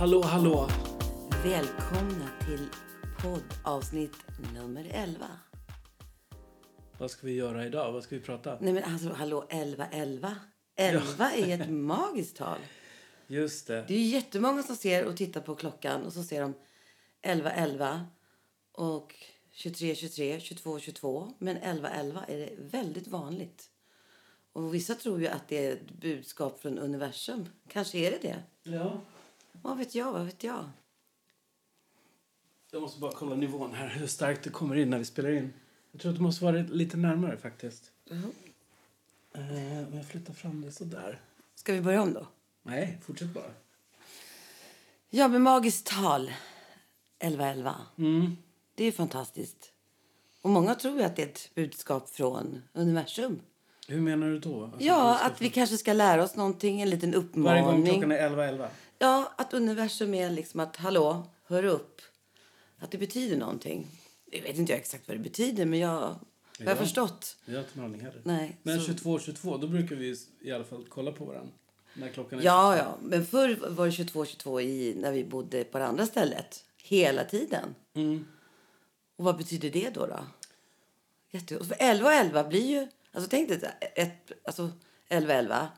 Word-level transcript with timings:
Hallå, 0.00 0.22
hallå. 0.22 0.68
Välkomna 1.44 2.30
till 2.46 2.68
poddavsnitt 3.22 4.16
nummer 4.54 4.86
11. 4.90 5.26
Vad 6.98 7.10
ska 7.10 7.26
vi 7.26 7.32
göra 7.32 7.66
idag? 7.66 7.92
Vad 7.92 8.02
ska 8.02 8.14
vi 8.14 8.20
prata? 8.22 8.58
Nej 8.60 8.72
men 8.72 8.84
alltså, 8.84 9.08
hallå 9.08 9.46
11, 9.48 9.86
11. 9.86 10.36
11 10.76 11.30
är 11.32 11.60
ett 11.60 11.70
magiskt 11.70 12.36
tal. 12.36 12.58
Just 13.26 13.66
det. 13.66 13.84
Det 13.88 13.94
är 13.94 14.08
jättemånga 14.08 14.62
som 14.62 14.76
ser 14.76 15.06
och 15.06 15.16
tittar 15.16 15.40
på 15.40 15.54
klockan 15.54 16.02
och 16.02 16.12
så 16.12 16.22
ser 16.22 16.40
de 16.40 16.54
11, 17.22 17.50
11 17.50 18.06
och 18.72 19.14
23, 19.50 19.94
23, 19.94 20.40
22, 20.40 20.78
22. 20.78 21.32
Men 21.38 21.56
11, 21.56 21.88
11 21.88 22.24
är 22.28 22.38
det 22.38 22.50
väldigt 22.58 23.08
vanligt. 23.08 23.70
Och 24.52 24.74
vissa 24.74 24.94
tror 24.94 25.20
ju 25.20 25.28
att 25.28 25.48
det 25.48 25.66
är 25.66 25.72
ett 25.72 25.90
budskap 25.90 26.60
från 26.60 26.78
universum. 26.78 27.48
Kanske 27.68 27.98
är 27.98 28.10
det 28.10 28.18
det. 28.22 28.42
Ja. 28.62 29.00
Vad 29.52 29.78
vet 29.78 29.94
jag, 29.94 30.12
vad 30.12 30.24
vet 30.24 30.44
jag? 30.44 30.64
Jag 32.70 32.82
måste 32.82 33.00
bara 33.00 33.12
kolla 33.12 33.34
nivån 33.36 33.74
här, 33.74 33.88
hur 33.88 34.06
starkt 34.06 34.44
det 34.44 34.50
kommer 34.50 34.76
in 34.76 34.90
när 34.90 34.98
vi 34.98 35.04
spelar 35.04 35.30
in. 35.30 35.52
Jag 35.92 36.00
tror 36.00 36.10
att 36.12 36.16
det 36.16 36.22
måste 36.22 36.44
vara 36.44 36.56
lite 36.56 36.96
närmare 36.96 37.36
faktiskt. 37.36 37.90
Eh, 38.10 38.18
Om 39.88 39.94
jag 39.96 40.06
flyttar 40.06 40.34
fram 40.34 40.60
det 40.62 40.72
sådär. 40.72 41.20
Ska 41.54 41.72
vi 41.72 41.80
börja 41.80 42.02
om 42.02 42.12
då? 42.12 42.26
Nej, 42.62 42.98
fortsätt 43.06 43.28
bara. 43.34 43.50
Ja, 45.10 45.28
men 45.28 45.42
magiskt 45.42 45.86
tal 45.86 46.32
1111. 47.18 47.76
Mm. 47.98 48.36
Det 48.74 48.84
är 48.84 48.92
fantastiskt. 48.92 49.72
Och 50.42 50.50
många 50.50 50.74
tror 50.74 50.96
ju 50.98 51.02
att 51.02 51.16
det 51.16 51.22
är 51.22 51.26
ett 51.26 51.50
budskap 51.54 52.08
från 52.10 52.62
universum. 52.72 53.40
Hur 53.88 54.00
menar 54.00 54.26
du 54.26 54.38
då? 54.38 54.64
Alltså, 54.64 54.80
Ja, 54.80 55.18
att 55.18 55.40
vi 55.42 55.50
kanske 55.50 55.76
ska 55.76 55.92
lära 55.92 56.22
oss 56.24 56.36
någonting, 56.36 56.80
en 56.80 56.90
liten 56.90 57.10
Varje 57.32 57.62
gång 57.62 57.70
uppmaning. 57.70 57.92
klockan 57.92 58.12
är 58.12 58.30
11.11. 58.30 58.68
Ja, 59.02 59.32
att 59.38 59.54
universum 59.54 60.14
är 60.14 60.30
liksom 60.30 60.60
att 60.60 60.76
hallå, 60.76 61.26
hör 61.46 61.64
upp. 61.64 62.00
Att 62.78 62.90
det 62.90 62.98
betyder 62.98 63.36
någonting. 63.36 63.86
Jag 64.30 64.42
vet 64.42 64.58
inte 64.58 64.74
exakt 64.74 65.08
vad 65.08 65.16
det 65.16 65.22
betyder, 65.22 65.66
men 65.66 65.78
jag 65.78 65.88
har 65.88 66.16
Ja. 66.58 66.76
förstått. 66.76 67.36
Jag 67.44 67.54
har 67.54 67.60
inte 67.60 67.78
en 67.78 67.84
aning 67.84 68.00
heller. 68.00 68.20
Nej, 68.24 68.56
Men 68.62 68.80
så- 68.80 68.86
22, 68.86 69.18
22, 69.18 69.56
då 69.56 69.66
brukar 69.66 69.96
vi 69.96 70.16
i 70.40 70.52
alla 70.52 70.64
fall 70.64 70.86
kolla 70.88 71.12
på 71.12 71.24
varandra. 71.24 71.52
När 71.94 72.08
klockan 72.08 72.38
är 72.38 72.44
Ja, 72.44 72.76
ja, 72.76 72.98
men 73.02 73.26
förr 73.26 73.58
var 73.68 73.86
det 73.86 73.92
22-22 73.92 74.60
i, 74.60 74.94
när 74.96 75.12
vi 75.12 75.24
bodde 75.24 75.64
på 75.64 75.78
det 75.78 75.86
andra 75.86 76.06
stället. 76.06 76.64
Hela 76.76 77.24
tiden. 77.24 77.74
Mm. 77.94 78.26
Och 79.16 79.24
vad 79.24 79.36
betyder 79.36 79.70
det 79.70 79.90
då? 79.90 80.06
då? 80.06 80.18
Jätte... 81.30 81.64
För 81.64 81.76
11 81.78 82.06
och 82.06 82.12
11 82.14 82.44
blir 82.44 82.66
ju... 82.66 82.88
Alltså 83.12 83.30
tänk 83.30 83.48
dig, 83.48 83.60
ett, 83.94 84.32
alltså 84.44 84.70
11 85.08 85.34
11 85.34 85.68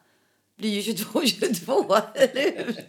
blir 0.62 0.70
ju 0.70 0.82
22 0.82 1.26
22, 1.26 1.94
eller 2.14 2.64
hur? 2.64 2.84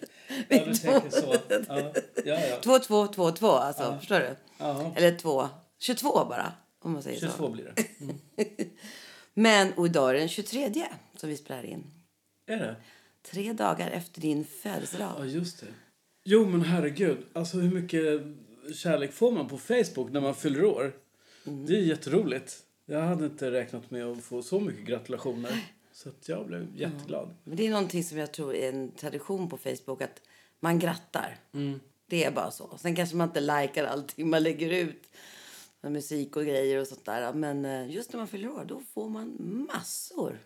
Ja, 0.50 0.66
du 0.66 0.74
tänker 0.76 1.10
så. 1.10 1.36
Ja, 1.50 1.92
ja. 2.26 2.46
ja. 2.50 2.62
2 2.62 2.80
2 2.80 3.08
2 3.08 3.32
2, 3.32 3.48
alltså. 3.48 3.98
Förstår 4.00 4.20
du? 4.20 4.36
Ja. 4.58 4.94
Eller 4.96 5.18
2, 5.18 5.50
22 5.80 6.26
bara, 6.26 6.54
om 6.80 6.92
man 6.92 7.04
säger 7.04 7.20
22 7.20 7.34
så. 7.38 7.50
blir 7.50 7.74
det. 7.76 7.86
Men 9.34 9.74
och 9.74 9.86
idag 9.86 10.10
är 10.10 10.14
den 10.14 10.30
23 10.30 10.86
som 11.16 11.30
vi 11.30 11.38
spelar 11.38 11.66
in. 11.66 11.84
Är 12.48 12.58
det? 12.58 12.76
Tre 13.32 13.54
dagar 13.54 13.92
efter 13.92 14.22
din 14.22 14.46
födelsedag. 14.46 15.12
Ja, 15.20 15.26
just 15.26 15.60
det. 15.60 15.68
Jo, 16.26 16.46
men 16.46 16.62
herregud. 16.62 17.18
Alltså 17.34 17.58
hur 17.58 17.72
mycket 17.72 18.22
kärlek 18.76 19.14
får 19.14 19.32
man 19.32 19.48
på 19.48 19.58
Facebook 19.58 20.12
när 20.12 20.22
man 20.22 20.36
fyller 20.36 20.66
år? 20.66 20.94
Det 21.44 21.74
är 21.74 21.82
jätteroligt. 21.82 22.60
Jag 22.86 23.02
hade 23.02 23.26
inte 23.26 23.52
räknat 23.52 23.92
med 23.92 24.06
att 24.06 24.24
få 24.24 24.42
så 24.42 24.60
mycket 24.60 24.86
gratulationer. 24.86 25.52
Så 26.04 26.32
jag 26.32 26.48
blev 26.48 26.68
jätteglad. 26.76 27.36
Men 27.44 27.58
det 27.58 27.68
är 27.68 27.72
någonting 27.72 28.04
som 28.04 28.18
jag 28.18 28.32
tror 28.32 28.56
är 28.56 28.70
en 28.70 28.92
tradition 28.92 29.50
på 29.50 29.58
Facebook 29.58 30.02
att 30.02 30.22
man 30.60 30.80
grattar. 30.80 31.38
Det 32.08 32.24
är 32.24 32.32
bara 32.32 32.52
så. 32.52 32.78
Sen 32.78 32.96
kanske 32.96 33.16
man 33.16 33.28
inte 33.28 33.40
likar 33.42 33.84
allting 33.86 34.30
man 34.30 34.44
lägger 34.44 34.70
ut 34.70 35.04
musik 35.82 36.36
och 36.36 36.44
grejer 36.46 36.82
och 36.82 36.88
sånt 36.88 37.06
där. 37.06 37.34
Men 37.34 37.66
eh, 37.66 37.90
just 37.92 38.14
när 38.14 38.18
man 38.18 38.28
fyller 38.28 38.50
år, 38.50 38.66
då 38.68 38.82
får 38.94 39.10
man 39.10 39.36
massor. 39.74 40.40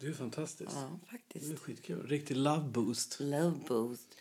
Det 0.00 0.06
är 0.06 0.12
fantastiskt. 0.12 0.70
Ja, 0.74 0.98
Det 1.00 1.08
är 1.08 1.18
faktiskt. 1.18 1.58
skitkul. 1.58 2.06
Riktig 2.06 2.36
love 2.36 2.64
boost. 2.68 3.16
Love 3.20 3.54
boost. 3.68 4.16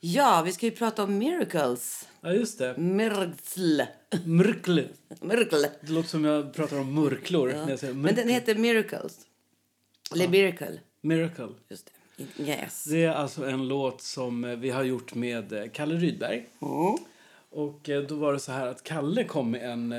Ja, 0.00 0.42
vi 0.44 0.52
ska 0.52 0.66
ju 0.66 0.72
prata 0.72 1.04
om 1.04 1.18
miracles. 1.18 2.08
Ja, 2.20 2.32
just 2.32 2.58
det. 2.58 2.76
Miracle. 2.76 3.88
Mörkle. 4.24 4.88
Miracle. 5.20 5.70
Det 5.80 5.92
låter 5.92 6.08
som 6.08 6.24
jag 6.24 6.54
pratar 6.54 6.78
om 6.80 6.94
mörklor 6.94 7.48
när 7.48 7.70
jag 7.70 7.78
säger 7.78 7.94
Men 7.94 8.14
den 8.14 8.28
heter 8.28 8.54
Miracles. 8.54 9.26
Eller 10.12 10.28
Miracle. 10.28 10.80
Miracle. 11.00 11.48
Just 11.68 11.86
det. 12.16 12.42
Yes. 12.42 12.84
Det 12.84 13.04
är 13.04 13.12
alltså 13.12 13.44
en 13.48 13.68
låt 13.68 14.00
som 14.00 14.44
eh, 14.44 14.56
vi 14.56 14.70
har 14.70 14.82
gjort 14.84 15.14
med 15.14 15.52
eh, 15.52 15.64
Kalle 15.72 15.94
Rydberg. 15.94 16.46
Mm. 16.62 16.96
Och 17.50 17.88
eh, 17.88 18.02
då 18.02 18.14
var 18.14 18.32
det 18.32 18.38
så 18.40 18.52
här 18.52 18.66
att 18.66 18.82
Kalle 18.82 19.24
kom 19.24 19.50
med 19.50 19.70
en 19.70 19.94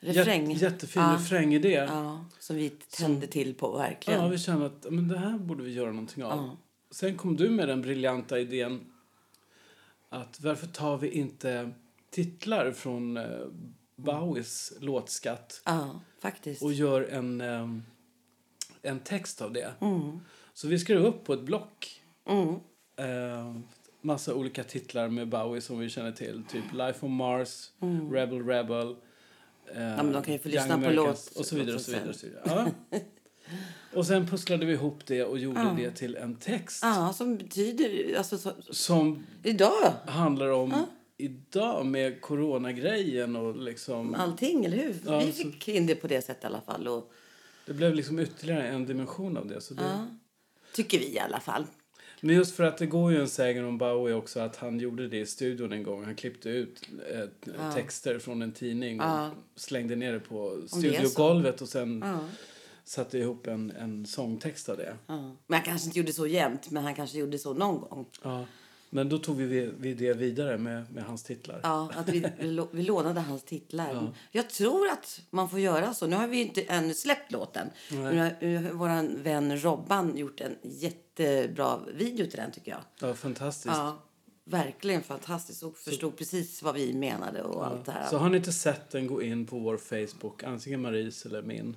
Refräng. 0.00 0.52
jät- 0.54 0.58
jättefin 0.62 1.02
Ja. 1.02 1.14
refrängidé. 1.14 1.72
Ja. 1.72 1.84
Ja, 1.84 2.24
som 2.38 2.56
vi 2.56 2.70
tände 2.70 3.26
till 3.26 3.54
på, 3.54 3.76
verkligen. 3.76 4.30
vi 4.30 4.38
kände 4.38 4.66
att 4.66 4.86
men 4.90 5.08
det 5.08 5.18
här 5.18 5.38
borde 5.38 5.62
vi 5.62 5.72
göra 5.72 5.90
någonting 5.92 6.24
av. 6.24 6.56
Sen 6.90 7.16
kom 7.16 7.36
du 7.36 7.50
med 7.50 7.68
den 7.68 7.82
briljanta 7.82 8.38
idén 8.38 8.80
att 10.08 10.40
varför 10.40 10.66
tar 10.66 10.96
vi 10.98 11.08
inte 11.10 11.70
titlar 12.10 12.72
från 12.72 13.18
Bowies 13.96 14.72
låtskatt 14.80 15.62
Ja, 15.64 16.00
faktiskt. 16.22 16.62
och 16.62 16.72
gör 16.72 17.02
en, 17.02 17.40
eh, 17.40 17.68
en 18.84 19.00
text 19.00 19.42
av 19.42 19.52
det. 19.52 19.72
Mm. 19.80 20.20
Så 20.54 20.68
vi 20.68 20.78
skrev 20.78 21.04
upp 21.06 21.24
på 21.24 21.32
ett 21.32 21.40
block 21.42 22.00
Mm. 22.28 22.48
eh, 22.96 23.54
massa 24.00 24.34
olika 24.34 24.64
titlar 24.64 25.08
med 25.08 25.28
Bowie 25.28 25.60
som 25.60 25.78
vi 25.78 25.88
känner 25.88 26.12
till. 26.12 26.42
Typ 26.50 26.64
Life 26.72 27.06
on 27.06 27.12
Mars, 27.12 27.70
Mm. 27.82 28.12
Rebel 28.12 28.46
Rebel. 28.46 28.88
eh, 28.90 29.76
men 29.76 30.12
de 30.12 30.22
kan 30.22 30.32
ju 30.34 30.38
få 30.40 30.48
lyssna 30.48 30.78
på 30.82 30.90
låt 30.90 31.32
Och 31.36 31.46
så 31.46 31.56
vidare. 31.56 31.74
Och, 31.74 31.80
så 31.80 31.90
vidare, 31.90 32.08
och, 32.08 32.14
så 32.14 32.26
vidare. 32.26 32.72
Ja. 32.90 32.98
och 33.94 34.06
sen 34.06 34.26
pusslade 34.26 34.66
vi 34.66 34.72
ihop 34.72 35.06
det 35.06 35.24
och 35.24 35.38
gjorde 35.38 35.74
det 35.76 35.90
till 35.90 36.16
en 36.16 36.36
text 36.36 36.82
Ja, 36.82 37.12
som 37.12 37.36
betyder... 37.36 38.18
Alltså, 38.18 38.38
så, 38.38 38.50
som 38.70 39.26
idag, 39.42 39.92
handlar 40.06 40.48
om 40.48 40.74
idag 41.16 41.86
med 41.86 42.20
coronagrejen 42.20 43.36
och 43.36 43.56
liksom... 43.56 44.14
allting, 44.14 44.64
eller 44.64 44.76
hur? 44.76 44.94
Ja, 45.06 45.18
vi 45.18 45.32
så- 45.32 45.42
fick 45.42 45.68
in 45.68 45.86
det 45.86 45.94
på 45.94 46.06
det 46.06 46.22
sättet 46.22 46.44
i 46.44 46.46
alla 46.46 46.60
fall. 46.60 46.88
Och, 46.88 47.12
Det 47.66 47.74
blev 47.74 47.94
liksom 47.94 48.18
ytterligare 48.18 48.68
en 48.68 48.86
dimension 48.86 49.36
av 49.36 49.46
det. 49.46 49.60
Så 49.60 49.74
det 49.74 49.82
ja, 49.82 50.06
tycker 50.72 50.98
vi 50.98 51.14
i 51.14 51.18
alla 51.18 51.40
fall. 51.40 51.66
Men 52.20 52.34
just 52.36 52.56
för 52.56 52.64
att 52.64 52.78
det 52.78 52.86
går 52.86 53.12
ju 53.12 53.20
en 53.20 53.28
sägen 53.28 53.64
om 53.64 53.78
Bowie 53.78 54.14
också 54.14 54.40
att 54.40 54.56
han 54.56 54.80
gjorde 54.80 55.08
det 55.08 55.18
i 55.20 55.26
studion 55.26 55.72
en 55.72 55.82
gång. 55.82 56.04
Han 56.04 56.14
klippte 56.14 56.48
ut 56.48 56.88
eh, 57.12 57.74
texter 57.74 58.18
från 58.18 58.42
en 58.42 58.52
tidning 58.52 59.00
och 59.00 59.06
Ja. 59.06 59.30
slängde 59.56 59.96
ner 59.96 60.12
det 60.12 60.20
på 60.20 60.58
studiogolvet 60.66 61.62
och 61.62 61.68
sen 61.68 62.02
Ja, 62.04 62.18
satte 62.84 63.18
ihop 63.18 63.46
en, 63.46 63.70
en 63.70 64.06
sångtext 64.06 64.68
av 64.68 64.76
det. 64.76 64.96
ja. 65.06 65.36
Men 65.46 65.56
han 65.56 65.62
kanske 65.62 65.86
inte 65.86 65.98
gjorde 65.98 66.12
så 66.12 66.26
jämt, 66.26 66.70
men 66.70 66.84
han 66.84 66.94
kanske 66.94 67.18
gjorde 67.18 67.38
så 67.38 67.54
någon 67.54 67.80
gång. 67.80 68.06
Ja. 68.94 69.00
Men 69.00 69.08
då 69.08 69.18
tog 69.18 69.36
vi, 69.36 69.70
vi- 69.78 69.94
det 69.94 70.12
vidare 70.14 70.58
med, 70.58 70.92
med 70.92 71.04
hans 71.04 71.22
titlar. 71.22 71.60
Ja, 71.62 71.90
att 71.96 72.08
vi, 72.08 72.20
vi, 72.38 72.46
lå- 72.50 72.68
vi 72.70 72.82
lånade 72.82 73.20
hans 73.20 73.42
titlar. 73.44 74.12
Jag 74.30 74.50
tror 74.50 74.88
att 74.88 75.20
man 75.30 75.48
får 75.50 75.60
göra 75.60 75.94
så. 75.94 76.06
Nu 76.06 76.16
har 76.16 76.26
vi 76.28 76.40
inte 76.40 76.62
ännu 76.62 76.94
släppt 76.94 77.32
låten. 77.32 77.68
Men 77.90 78.14
nu 78.14 78.18
har- 78.20 78.72
vår 78.72 79.22
vän 79.22 79.58
Robban 79.62 80.16
gjort 80.16 80.40
en 80.40 80.56
jättebra 80.62 81.80
video 81.94 82.26
till 82.26 82.36
den 82.36 82.52
tycker 82.52 82.70
jag. 82.70 82.80
Ja, 83.08 83.14
fantastiskt. 83.14 83.66
Ja, 83.76 84.02
verkligen 84.44 85.02
fantastiskt. 85.02 85.62
Och 85.62 85.76
förstod 85.78 86.16
precis 86.16 86.62
vad 86.62 86.74
vi 86.74 86.94
menade 86.94 87.42
och 87.42 87.66
allt 87.66 87.84
det 87.86 87.92
här. 87.92 88.08
Så 88.10 88.16
har 88.18 88.28
ni 88.30 88.36
inte 88.36 88.52
sett 88.52 88.90
den, 88.90 89.06
gå 89.06 89.22
in 89.22 89.46
på 89.46 89.58
vår 89.58 89.76
Facebook, 89.76 90.42
antingen 90.42 90.80
Maries 90.82 91.26
eller 91.26 91.42
min. 91.42 91.76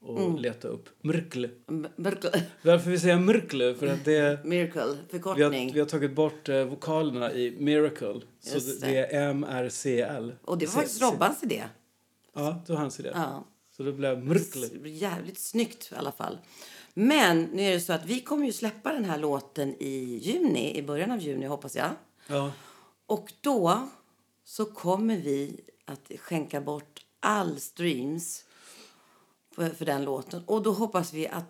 Och 0.00 0.20
Mm. 0.20 0.36
leta 0.36 0.68
upp 0.68 0.88
Mörkle. 1.02 1.50
M- 1.68 1.86
Miracle, 1.96 2.42
Varför 2.62 2.90
vi 2.90 2.98
säger 2.98 3.18
Mörkle? 3.18 3.74
För 3.74 3.86
att 3.86 4.04
det 4.04 4.44
miracle 4.44 4.82
Vi 4.84 4.88
har, 4.90 4.96
förkortning. 5.10 5.72
vi 5.72 5.80
har 5.80 5.86
tagit 5.86 6.12
bort 6.14 6.48
eh, 6.48 6.64
vokalerna 6.64 7.32
i 7.32 7.56
Miracle. 7.60 8.20
Så 8.40 8.54
Just 8.54 8.80
det, 8.80 8.86
det 8.86 8.96
är 9.14 9.30
M-R-C-L. 9.30 10.34
Och 10.44 10.58
det 10.58 10.66
var 10.66 10.72
faktiskt 10.72 11.02
Robbans 11.02 11.42
idé. 11.42 11.64
Ja, 12.34 12.62
det 12.66 12.72
var 12.72 12.80
hans 12.80 13.00
idé. 13.00 13.10
Ja. 13.14 13.44
Så 13.76 13.82
det 13.82 13.92
blev 13.92 14.24
Mörkle. 14.24 14.88
Jävligt 14.88 15.38
snyggt 15.38 15.92
i 15.92 15.94
alla 15.94 16.12
fall. 16.12 16.38
Men 16.94 17.42
nu 17.42 17.62
är 17.62 17.72
det 17.72 17.80
så 17.80 17.92
att 17.92 18.06
vi 18.06 18.20
kommer 18.20 18.46
ju 18.46 18.52
släppa 18.52 18.92
den 18.92 19.04
här 19.04 19.18
låten 19.18 19.74
i 19.82 20.18
juni, 20.22 20.78
i 20.78 20.82
början 20.82 21.10
av 21.10 21.20
juni 21.20 21.46
hoppas 21.46 21.76
jag. 21.76 21.90
Ja. 22.28 22.52
Och 23.06 23.32
då 23.40 23.88
så 24.44 24.64
kommer 24.64 25.16
vi 25.16 25.60
att 25.84 26.10
skänka 26.20 26.60
bort 26.60 27.00
all 27.20 27.60
streams 27.60 28.44
för, 29.56 29.84
den 29.84 30.04
låten. 30.04 30.42
Och 30.46 30.62
då 30.62 30.72
hoppas 30.72 31.12
vi 31.12 31.28
att 31.28 31.48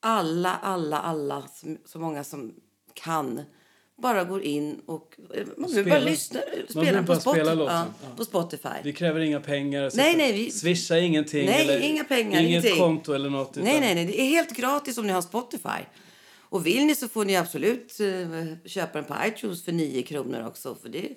alla, 0.00 0.54
alla, 0.62 0.98
alla, 0.98 1.48
så, 1.84 1.98
många 1.98 2.24
som 2.24 2.54
kan 2.94 3.42
bara 4.02 4.24
går 4.24 4.42
in 4.42 4.80
och 4.86 5.16
eh, 5.34 5.46
man 5.56 5.70
bara 5.74 5.82
Spela. 5.82 5.98
lyssna, 5.98 6.40
Man 6.56 6.66
spela 6.68 6.80
behöver 6.84 7.00
på, 7.00 7.06
bara 7.06 7.20
Spotify, 7.20 7.44
spela 7.44 7.64
ja, 7.64 7.86
Ja. 8.02 8.08
på 8.16 8.24
Spotify. 8.24 8.68
Vi 8.84 8.92
kräver 8.92 9.20
inga 9.20 9.40
pengar. 9.40 9.90
Nej, 9.94 10.16
nej, 10.16 10.32
vi- 10.32 10.50
Swisha 10.50 10.98
ingenting. 10.98 11.46
Nej, 11.46 11.62
eller 11.62 11.80
inga 11.80 12.04
pengar, 12.04 12.40
Inget 12.40 12.50
ingenting. 12.50 12.76
konto 12.76 13.12
eller 13.12 13.30
något. 13.30 13.56
Nej, 13.56 13.80
nej, 13.80 13.94
nej. 13.94 14.04
Det 14.06 14.20
är 14.20 14.26
helt 14.26 14.50
gratis 14.56 14.98
om 14.98 15.06
ni 15.06 15.12
har 15.12 15.22
Spotify. 15.22 15.80
Och 16.50 16.66
vill 16.66 16.84
ni 16.86 16.94
så 16.94 17.08
får 17.08 17.24
ni 17.24 17.36
absolut 17.36 18.00
eh, 18.00 18.68
köpa 18.68 18.98
den 18.98 19.04
på 19.04 19.14
iTunes 19.26 19.64
för 19.64 19.72
9 19.72 20.02
kronor 20.02 20.46
också. 20.46 20.74
För 20.74 20.88
det, 20.88 21.08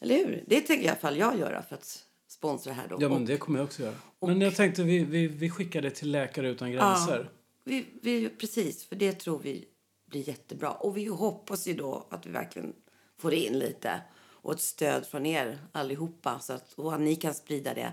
eller 0.00 0.16
hur? 0.16 0.44
Det 0.46 0.60
tänker 0.60 0.84
i 0.84 0.88
alla 0.88 0.96
fall 0.98 1.18
jag 1.18 1.38
göra 1.38 1.62
för 1.62 1.74
att 1.74 1.98
sponsra 2.42 2.72
här 2.72 2.88
då. 2.88 2.96
Ja, 3.00 3.08
men 3.08 3.22
Och 3.22 3.28
det 3.28 3.36
kommer 3.36 3.58
jag 3.58 3.66
också 3.66 3.82
göra. 3.82 3.94
Men 4.20 4.40
jag 4.40 4.56
tänkte 4.56 4.82
vi, 4.82 5.04
vi, 5.04 5.26
vi 5.26 5.50
skickar 5.50 5.82
det 5.82 5.90
till 5.90 6.10
Läkare 6.10 6.48
utan 6.48 6.72
gränser. 6.72 7.30
vi, 7.64 7.86
vi, 8.02 8.28
precis, 8.28 8.84
för 8.84 8.96
det 8.96 9.12
tror 9.12 9.38
vi 9.38 9.64
blir 10.10 10.28
jättebra. 10.28 10.70
Och 10.70 10.96
vi 10.96 11.06
hoppas 11.06 11.66
ju 11.66 11.74
då 11.74 12.06
att 12.10 12.26
vi 12.26 12.30
verkligen 12.30 12.72
får 13.18 13.34
in 13.34 13.58
lite 13.58 14.00
och 14.30 14.52
ett 14.52 14.60
stöd 14.60 15.06
från 15.06 15.26
er 15.26 15.58
allihopa 15.72 16.38
så 16.38 16.52
att 16.52 16.72
och 16.72 16.94
att 16.94 17.00
ni 17.00 17.16
kan 17.16 17.34
sprida 17.34 17.74
det. 17.74 17.92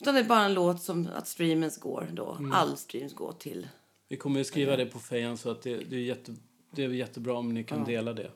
Utan 0.00 0.14
det 0.14 0.20
är 0.20 0.24
bara 0.24 0.44
en 0.44 0.54
låt 0.54 0.82
som 0.82 1.08
att 1.14 1.28
streamens 1.28 1.78
går 1.78 2.08
då. 2.12 2.32
Mm. 2.32 2.52
All 2.52 2.76
streams 2.76 3.14
går 3.14 3.32
till. 3.32 3.68
Vi 4.08 4.16
kommer 4.16 4.38
ju 4.38 4.44
skriva 4.44 4.76
det 4.76 4.86
på 4.86 4.98
fejan 4.98 5.36
så 5.36 5.50
att 5.50 5.62
det, 5.62 5.76
det, 5.76 5.96
är 5.96 6.00
jätte, 6.00 6.34
det 6.70 6.84
är 6.84 6.88
jättebra 6.88 7.34
om 7.34 7.54
ni 7.54 7.64
kan 7.64 7.84
dela 7.84 8.12
det. 8.12 8.30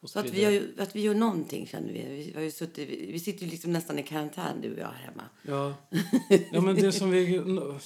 Och 0.00 0.10
Så 0.10 0.18
att 0.18 0.30
vi, 0.30 0.52
ju- 0.52 0.74
att 0.78 0.96
vi 0.96 1.00
gör 1.00 1.14
någonting 1.14 1.66
känner 1.66 1.92
vi. 1.92 2.02
Vi, 2.02 2.32
har 2.34 2.42
ju 2.42 2.50
suttit, 2.50 2.88
vi, 2.88 3.18
sitter 3.20 3.44
ju 3.44 3.50
liksom 3.50 3.72
nästan 3.72 3.98
i 3.98 4.02
karantän 4.02 4.60
du 4.62 4.72
och 4.72 4.78
jag 4.78 4.88
hemma. 4.88 5.22
Ja. 5.42 5.74
ja, 6.52 6.60
men 6.60 6.74
det 6.76 6.92
som 6.92 7.10
vi... 7.10 7.38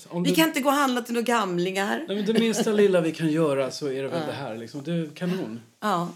Om 0.09 0.23
Vi 0.23 0.29
du, 0.31 0.35
kan 0.37 0.49
inte 0.49 0.61
gå 0.61 0.69
och 0.69 0.75
handla 0.75 1.03
till 1.03 1.15
några 1.15 1.25
gamlingar. 1.27 2.05
nej, 2.09 2.17
men 2.17 2.27
det 2.27 2.41
minsta 2.41 2.73
lilla 2.73 3.01
vi 3.01 3.13
kan 3.13 3.29
göra 3.29 3.71
så 3.71 3.87
är 3.87 4.03
det 4.03 4.09
väl 4.09 4.27
det 4.27 4.33
här. 4.33 4.57
Liksom. 4.57 4.83
Det 4.85 4.93
är 4.93 5.07
kanon. 5.15 5.61
Ja, 5.81 6.09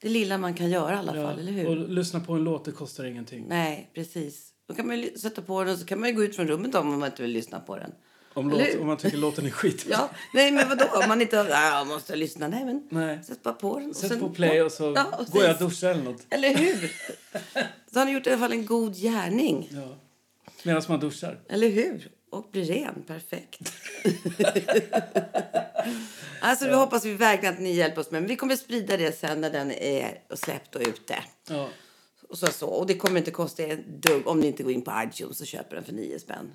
det 0.00 0.08
lilla 0.08 0.38
man 0.38 0.54
kan 0.54 0.70
göra 0.70 0.94
i 0.94 0.98
alla 0.98 1.16
Ja. 1.16 1.28
fall, 1.28 1.38
eller 1.38 1.52
hur? 1.52 1.66
Och 1.68 1.76
lyssna 1.88 2.20
på 2.20 2.32
en 2.32 2.44
låt, 2.44 2.64
det 2.64 2.72
kostar 2.72 3.04
ingenting. 3.04 3.44
Nej, 3.48 3.90
precis. 3.94 4.50
Då 4.68 4.74
kan 4.74 4.86
man 4.86 5.06
sätta 5.16 5.42
på 5.42 5.64
den 5.64 5.72
och 5.72 5.78
så 5.78 5.86
kan 5.86 6.00
man 6.00 6.08
ju 6.08 6.14
gå 6.14 6.24
ut 6.24 6.36
från 6.36 6.48
rummet 6.48 6.74
om 6.74 6.98
man 6.98 7.08
inte 7.10 7.22
vill 7.22 7.30
lyssna 7.30 7.60
på 7.60 7.76
den. 7.76 7.90
Om, 8.36 8.50
låt, 8.50 8.74
om 8.80 8.86
man 8.86 8.96
tycker 8.96 9.16
låten 9.16 9.46
är 9.46 9.50
skit. 9.50 9.86
Ja, 9.88 10.10
nej 10.34 10.52
men 10.52 10.68
vadå? 10.68 10.84
Om 10.84 11.08
man 11.08 11.20
inte 11.20 11.36
ja, 11.36 11.78
jag 11.78 11.86
måste 11.86 12.16
lyssna. 12.16 12.48
Nej 12.48 12.64
men 12.64 12.88
Nej. 12.90 13.24
sätt 13.24 13.42
bara 13.42 13.54
på 13.54 13.78
den. 13.78 13.90
och 13.90 13.96
Sätt 13.96 14.08
sen- 14.10 14.20
på 14.20 14.28
play 14.28 14.62
och 14.62 14.72
så 14.72 14.92
Ja, 14.96 15.04
och 15.18 15.26
går 15.26 15.44
jag 15.44 15.52
och 15.52 15.58
duschar 15.58 15.90
eller 15.90 16.02
något. 16.02 16.26
Eller 16.30 16.56
hur? 16.56 16.92
Så 17.92 17.98
har 17.98 18.06
ni 18.06 18.12
gjort 18.12 18.26
i 18.26 18.30
alla 18.30 18.38
fall 18.38 18.52
en 18.52 18.66
god 18.66 18.96
gärning. 18.96 19.68
Ja. 19.72 19.98
Medan 20.62 20.82
man 20.88 21.00
duschar. 21.00 21.40
Eller 21.48 21.68
hur? 21.68 22.10
Och 22.30 22.48
blir 22.52 22.64
ren. 22.64 23.04
Perfekt. 23.06 23.60
alltså, 26.40 26.66
vi 26.66 26.74
hoppas 26.74 27.04
vi 27.04 27.14
verkligen 27.14 27.54
att 27.54 27.60
ni 27.60 27.72
hjälper 27.72 28.00
oss 28.00 28.10
med. 28.10 28.22
Men 28.22 28.28
vi 28.28 28.36
kommer 28.36 28.56
sprida 28.56 28.96
det 28.96 29.18
sen 29.18 29.40
när 29.40 29.50
den 29.50 29.70
är 29.72 30.18
släppt 30.34 30.74
och 30.74 30.82
ute. 30.82 31.16
Ja. 31.48 31.68
Och, 32.28 32.38
så, 32.38 32.46
så. 32.46 32.66
och 32.66 32.86
det 32.86 32.94
kommer 32.94 33.18
inte 33.18 33.30
kosta 33.30 33.62
er 33.62 33.84
dugg 33.88 34.26
om 34.26 34.40
ni 34.40 34.46
inte 34.46 34.62
går 34.62 34.72
in 34.72 34.82
på 34.82 34.92
iTunes 35.08 35.40
och 35.40 35.46
köper 35.46 35.76
den 35.76 35.84
för 35.84 35.92
nio 35.92 36.18
spänn. 36.18 36.52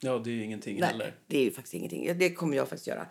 Ja, 0.00 0.18
det 0.18 0.30
är 0.30 0.34
ju 0.34 0.44
ingenting 0.44 0.80
Nej, 0.80 0.88
heller. 0.90 1.14
det 1.26 1.38
är 1.38 1.44
ju 1.44 1.50
faktiskt 1.50 1.74
ingenting. 1.74 2.18
Det 2.18 2.30
kommer 2.34 2.56
jag 2.56 2.68
faktiskt 2.68 2.86
göra. 2.86 3.06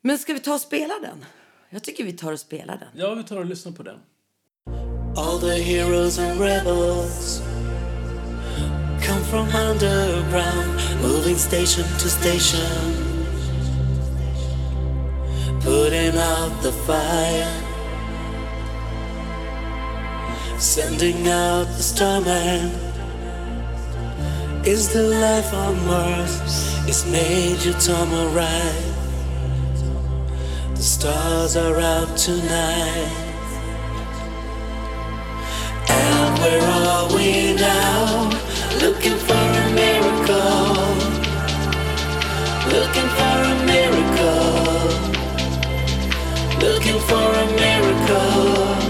Men 0.00 0.18
ska 0.18 0.32
vi 0.32 0.40
ta 0.40 0.54
och 0.54 0.60
spela 0.60 0.94
den? 1.02 1.24
Jag 1.70 1.82
tycker 1.84 2.04
vi 2.04 2.12
tar 2.12 2.32
och 2.32 2.40
spelar 2.40 2.78
den. 2.78 2.88
Ja, 2.94 3.14
vi 3.14 3.24
tar 3.24 3.36
och 3.36 3.46
lyssnar 3.46 3.72
på 3.72 3.82
den. 3.82 3.98
All 5.16 5.40
the 5.40 5.62
heroes 5.62 6.18
and 6.18 6.40
rebels 6.40 7.40
come 9.06 9.24
from 9.30 9.46
underground, 9.48 10.80
moving 11.02 11.36
station 11.36 11.84
to 11.84 12.08
station, 12.08 12.92
putting 15.62 16.14
out 16.18 16.62
the 16.62 16.72
fire, 16.86 17.50
sending 20.60 21.28
out 21.28 21.66
the 21.76 21.82
starman. 21.82 22.85
Is 24.66 24.88
the 24.88 25.02
life 25.02 25.54
on 25.54 25.86
Mars? 25.86 26.40
Is 26.88 27.06
Major 27.06 27.72
Tom 27.74 28.12
alright? 28.12 28.94
The 30.74 30.82
stars 30.82 31.54
are 31.56 31.78
out 31.78 32.16
tonight. 32.16 33.12
And 35.88 36.38
where 36.40 36.62
are 36.62 37.06
we 37.14 37.54
now? 37.54 38.28
Looking 38.82 39.16
for 39.28 39.46
a 39.62 39.70
miracle. 39.70 40.74
Looking 42.74 43.10
for 43.18 43.36
a 43.52 43.56
miracle. 43.70 44.66
Looking 46.58 47.00
for 47.06 47.26
a 47.42 47.46
miracle. 47.54 48.85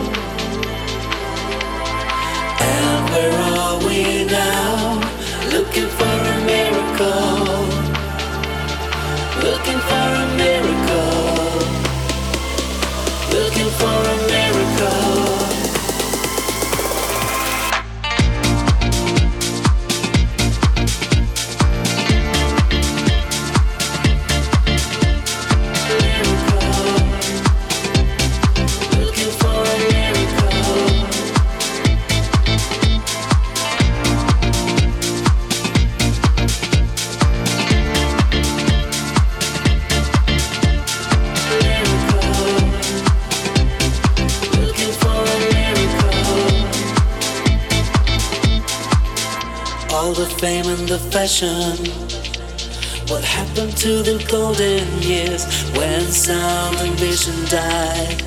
What 51.27 53.25
happened 53.25 53.77
to 53.79 54.01
the 54.05 54.25
golden 54.31 54.87
years 55.03 55.45
when 55.73 56.01
sound 56.03 56.77
and 56.77 56.97
vision 57.01 57.35
died? 57.47 58.23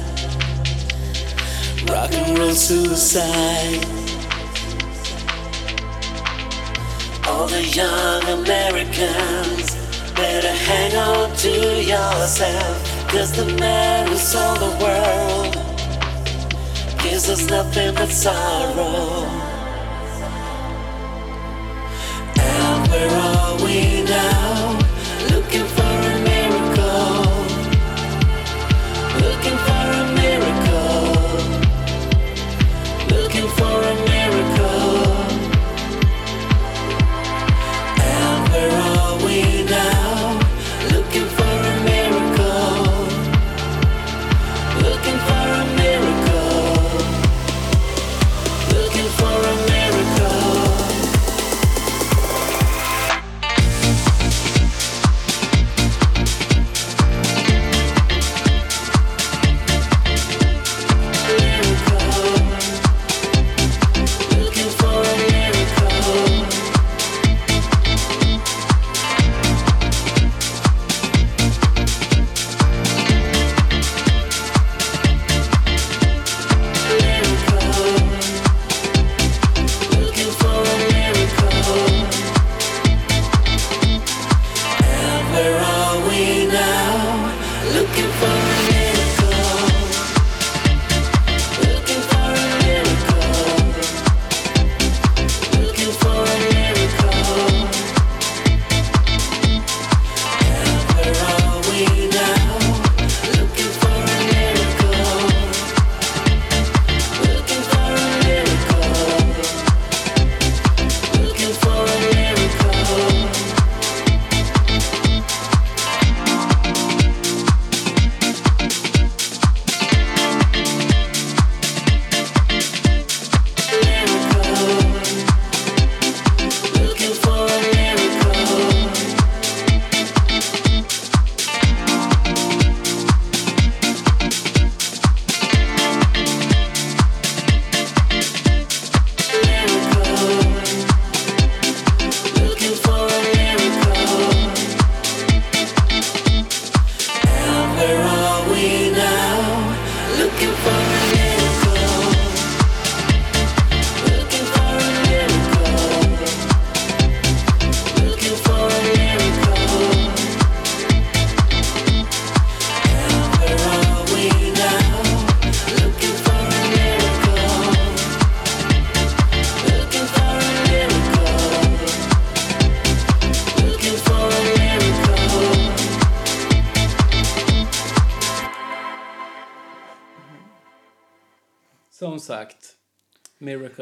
Rock 1.89 2.11
and 2.11 2.37
roll 2.37 2.51
suicide. 2.51 3.85
All 7.25 7.47
the 7.47 7.63
young 7.71 8.21
Americans 8.41 9.75
better 10.13 10.51
hang 10.51 10.93
on 10.97 11.33
to 11.37 11.81
yourself. 11.81 13.07
Cause 13.07 13.31
the 13.31 13.45
man 13.61 14.09
who 14.09 14.17
saw 14.17 14.55
the 14.55 14.71
world 14.83 15.53
gives 17.01 17.29
us 17.29 17.49
nothing 17.49 17.95
but 17.95 18.09
sorrow. 18.09 19.28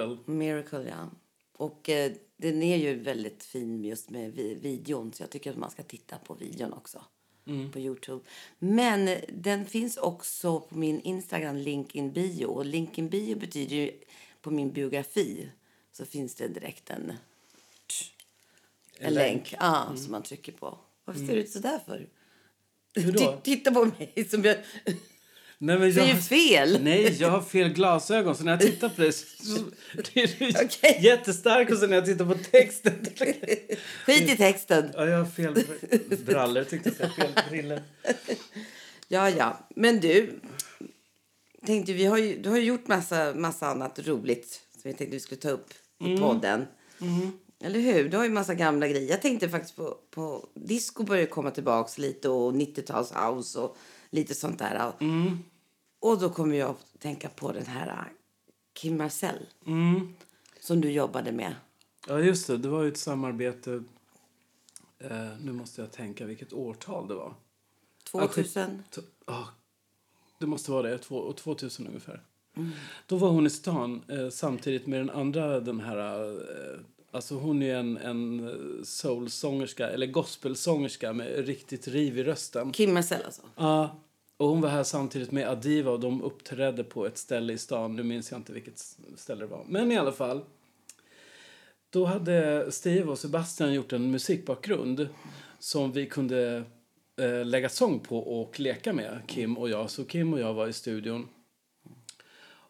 Miracle. 0.05 0.33
Miracle, 0.33 0.89
ja. 0.89 1.09
Och 1.57 1.89
eh, 1.89 2.11
den 2.37 2.63
är 2.63 2.77
ju 2.77 2.95
väldigt 2.95 3.43
fin 3.43 3.83
just 3.83 4.09
med 4.09 4.31
vi- 4.33 4.55
videon 4.55 5.13
så 5.13 5.23
jag 5.23 5.29
tycker 5.29 5.51
att 5.51 5.57
man 5.57 5.71
ska 5.71 5.83
titta 5.83 6.17
på 6.17 6.33
videon 6.33 6.73
också. 6.73 7.03
På 7.73 7.79
Youtube. 7.79 8.25
Men 8.59 9.07
eh, 9.07 9.19
den 9.29 9.65
finns 9.65 9.97
också 9.97 10.59
på 10.59 10.77
min 10.77 11.01
Instagram, 11.01 11.55
link 11.55 11.95
in 11.95 12.11
bio. 12.11 12.45
Och 12.45 12.65
link 12.65 12.97
in 12.97 13.09
bio 13.09 13.35
betyder 13.35 13.75
ju 13.75 13.91
på 14.41 14.51
min 14.51 14.71
biografi 14.71 15.49
så 15.91 16.05
finns 16.05 16.35
det 16.35 16.47
direkt 16.47 16.89
en, 16.89 17.13
en, 18.99 19.13
länk, 19.13 19.55
Ja, 19.59 19.93
som 19.95 20.11
man 20.11 20.23
trycker 20.23 20.51
på. 20.51 20.77
Varför 21.05 21.25
ser 21.25 21.35
du 21.35 21.41
ut 21.41 21.49
så 21.51 21.59
där 21.59 21.79
för? 21.79 22.09
Titta 23.43 23.71
på 23.71 23.85
mig 23.85 24.27
som 24.29 24.43
jag 24.43 24.57
Nej, 25.59 25.79
men 25.79 25.93
jag, 25.93 26.23
fel. 26.23 26.83
nej, 26.83 27.17
jag 27.19 27.29
har 27.29 27.41
fel 27.41 27.69
glasögon. 27.69 28.35
Så 28.35 28.43
när 28.43 28.51
jag 28.51 28.61
tittar 28.61 28.89
på 28.89 29.01
dig 29.01 29.13
så, 29.13 29.25
så 29.45 29.59
det 30.13 30.21
är 30.23 30.65
Okej. 30.65 30.99
jättestarkt. 31.03 31.71
Och 31.71 31.77
sen 31.77 31.89
när 31.89 31.97
jag 31.97 32.05
tittar 32.05 32.25
på 32.25 32.35
texten. 32.51 32.93
Skit 34.05 34.29
i 34.29 34.37
texten. 34.37 34.91
Ja, 34.93 35.05
jag 35.05 35.17
har 35.17 35.25
fel 35.25 35.63
brallor. 36.25 36.63
Tyckte 36.63 36.91
jag 36.99 37.15
fel 37.15 37.31
brillor. 37.49 37.81
Ja, 39.07 39.29
ja. 39.29 39.67
Men 39.75 39.99
du, 39.99 40.39
tänkte, 41.65 41.93
vi 41.93 42.05
har 42.05 42.17
ju, 42.17 42.41
du 42.41 42.49
har 42.49 42.57
ju 42.57 42.63
gjort 42.63 42.87
massa, 42.87 43.33
massa 43.33 43.67
annat 43.67 43.99
roligt 44.07 44.61
som 44.71 44.81
vi 44.83 44.93
tänkte 44.93 45.15
vi 45.15 45.19
skulle 45.19 45.41
ta 45.41 45.49
upp 45.49 45.73
i 46.05 46.17
podden. 46.17 46.65
Eller 47.63 47.79
hur? 47.79 48.09
Du 48.09 48.17
har 48.17 48.23
ju 48.23 48.29
massa 48.29 48.53
gamla 48.53 48.87
grejer. 48.87 49.09
Jag 49.09 49.21
tänkte 49.21 49.49
faktiskt 49.49 49.75
på, 49.75 49.97
på 50.11 50.49
disco 50.53 51.03
börjar 51.03 51.21
ju 51.21 51.27
komma 51.27 51.51
tillbaks 51.51 51.97
lite 51.97 52.29
och 52.29 52.53
90-tals 52.53 53.11
house 53.11 53.59
och 53.59 53.77
lite 54.09 54.35
sånt 54.35 54.59
där. 54.59 54.91
Och 55.99 56.19
då 56.19 56.29
kommer 56.29 56.55
jag 56.55 56.69
att 56.69 56.99
tänka 56.99 57.29
på 57.29 57.51
den 57.51 57.65
här 57.65 57.87
äh, 57.87 58.03
Kim 58.73 58.97
Marcel 58.97 59.35
som 60.59 60.81
du 60.81 60.91
jobbade 60.91 61.31
med. 61.31 61.55
Ja, 62.07 62.19
just 62.19 62.47
det. 62.47 62.57
Det 62.57 62.69
var 62.69 62.83
ju 62.83 62.89
ett 62.89 62.97
samarbete. 62.97 63.83
Eh, 64.99 65.27
nu 65.41 65.51
måste 65.51 65.81
jag 65.81 65.91
tänka 65.91 66.25
vilket 66.25 66.53
årtal 66.53 67.07
det 67.07 67.13
var. 67.15 67.33
2000. 68.11 68.83
T- 68.95 69.01
ja, 69.25 69.47
det 70.39 70.45
måste 70.47 70.71
vara 70.71 70.81
det. 70.89 70.97
Två, 70.97 71.33
2000 71.33 71.87
ungefär. 71.87 72.21
Då 73.07 73.15
var 73.17 73.29
hon 73.29 73.45
i 73.45 73.49
stan 73.49 74.03
eh, 74.07 74.29
samtidigt 74.29 74.87
med 74.87 74.99
den 74.99 75.09
andra, 75.09 75.59
den 75.59 75.79
här... 75.79 76.23
Eh, 76.29 76.79
alltså 77.17 77.35
hon 77.35 77.63
är 77.63 77.75
en, 77.75 77.97
en 77.97 78.51
soulsångerska, 78.83 79.89
eller 79.89 80.07
gospelsångerska 80.07 81.13
med 81.13 81.45
riktigt 81.45 81.87
riv 81.87 82.17
i 82.17 82.23
rösten. 82.23 82.71
Kim 82.71 82.93
Marcel 82.93 83.21
alltså. 83.25 83.41
Ja, 83.55 83.99
och 84.37 84.47
hon 84.47 84.61
var 84.61 84.69
här 84.69 84.83
samtidigt 84.83 85.31
med 85.31 85.47
Adiva 85.47 85.91
och 85.91 85.99
de 85.99 86.21
uppträdde 86.21 86.83
på 86.83 87.05
ett 87.05 87.17
ställe 87.17 87.53
i 87.53 87.57
stan. 87.57 87.95
Nu 87.95 88.03
minns 88.03 88.31
jag 88.31 88.39
inte 88.39 88.53
vilket 88.53 88.79
ställe 89.15 89.39
det 89.41 89.47
var. 89.47 89.65
Men 89.67 89.91
i 89.91 89.97
alla 89.97 90.11
fall. 90.11 90.41
Då 91.89 92.05
hade 92.05 92.67
Steve 92.71 93.11
och 93.11 93.19
Sebastian 93.19 93.73
gjort 93.73 93.93
en 93.93 94.11
musikbakgrund 94.11 95.07
som 95.59 95.91
vi 95.91 96.05
kunde 96.05 96.63
eh, 97.19 97.45
lägga 97.45 97.69
sång 97.69 97.99
på 97.99 98.41
och 98.41 98.59
leka 98.59 98.93
med, 98.93 99.21
Kim 99.27 99.57
och 99.57 99.69
jag. 99.69 99.89
Så 99.89 100.03
Kim 100.03 100.33
och 100.33 100.39
jag 100.39 100.53
var 100.53 100.67
i 100.67 100.73
studion. 100.73 101.27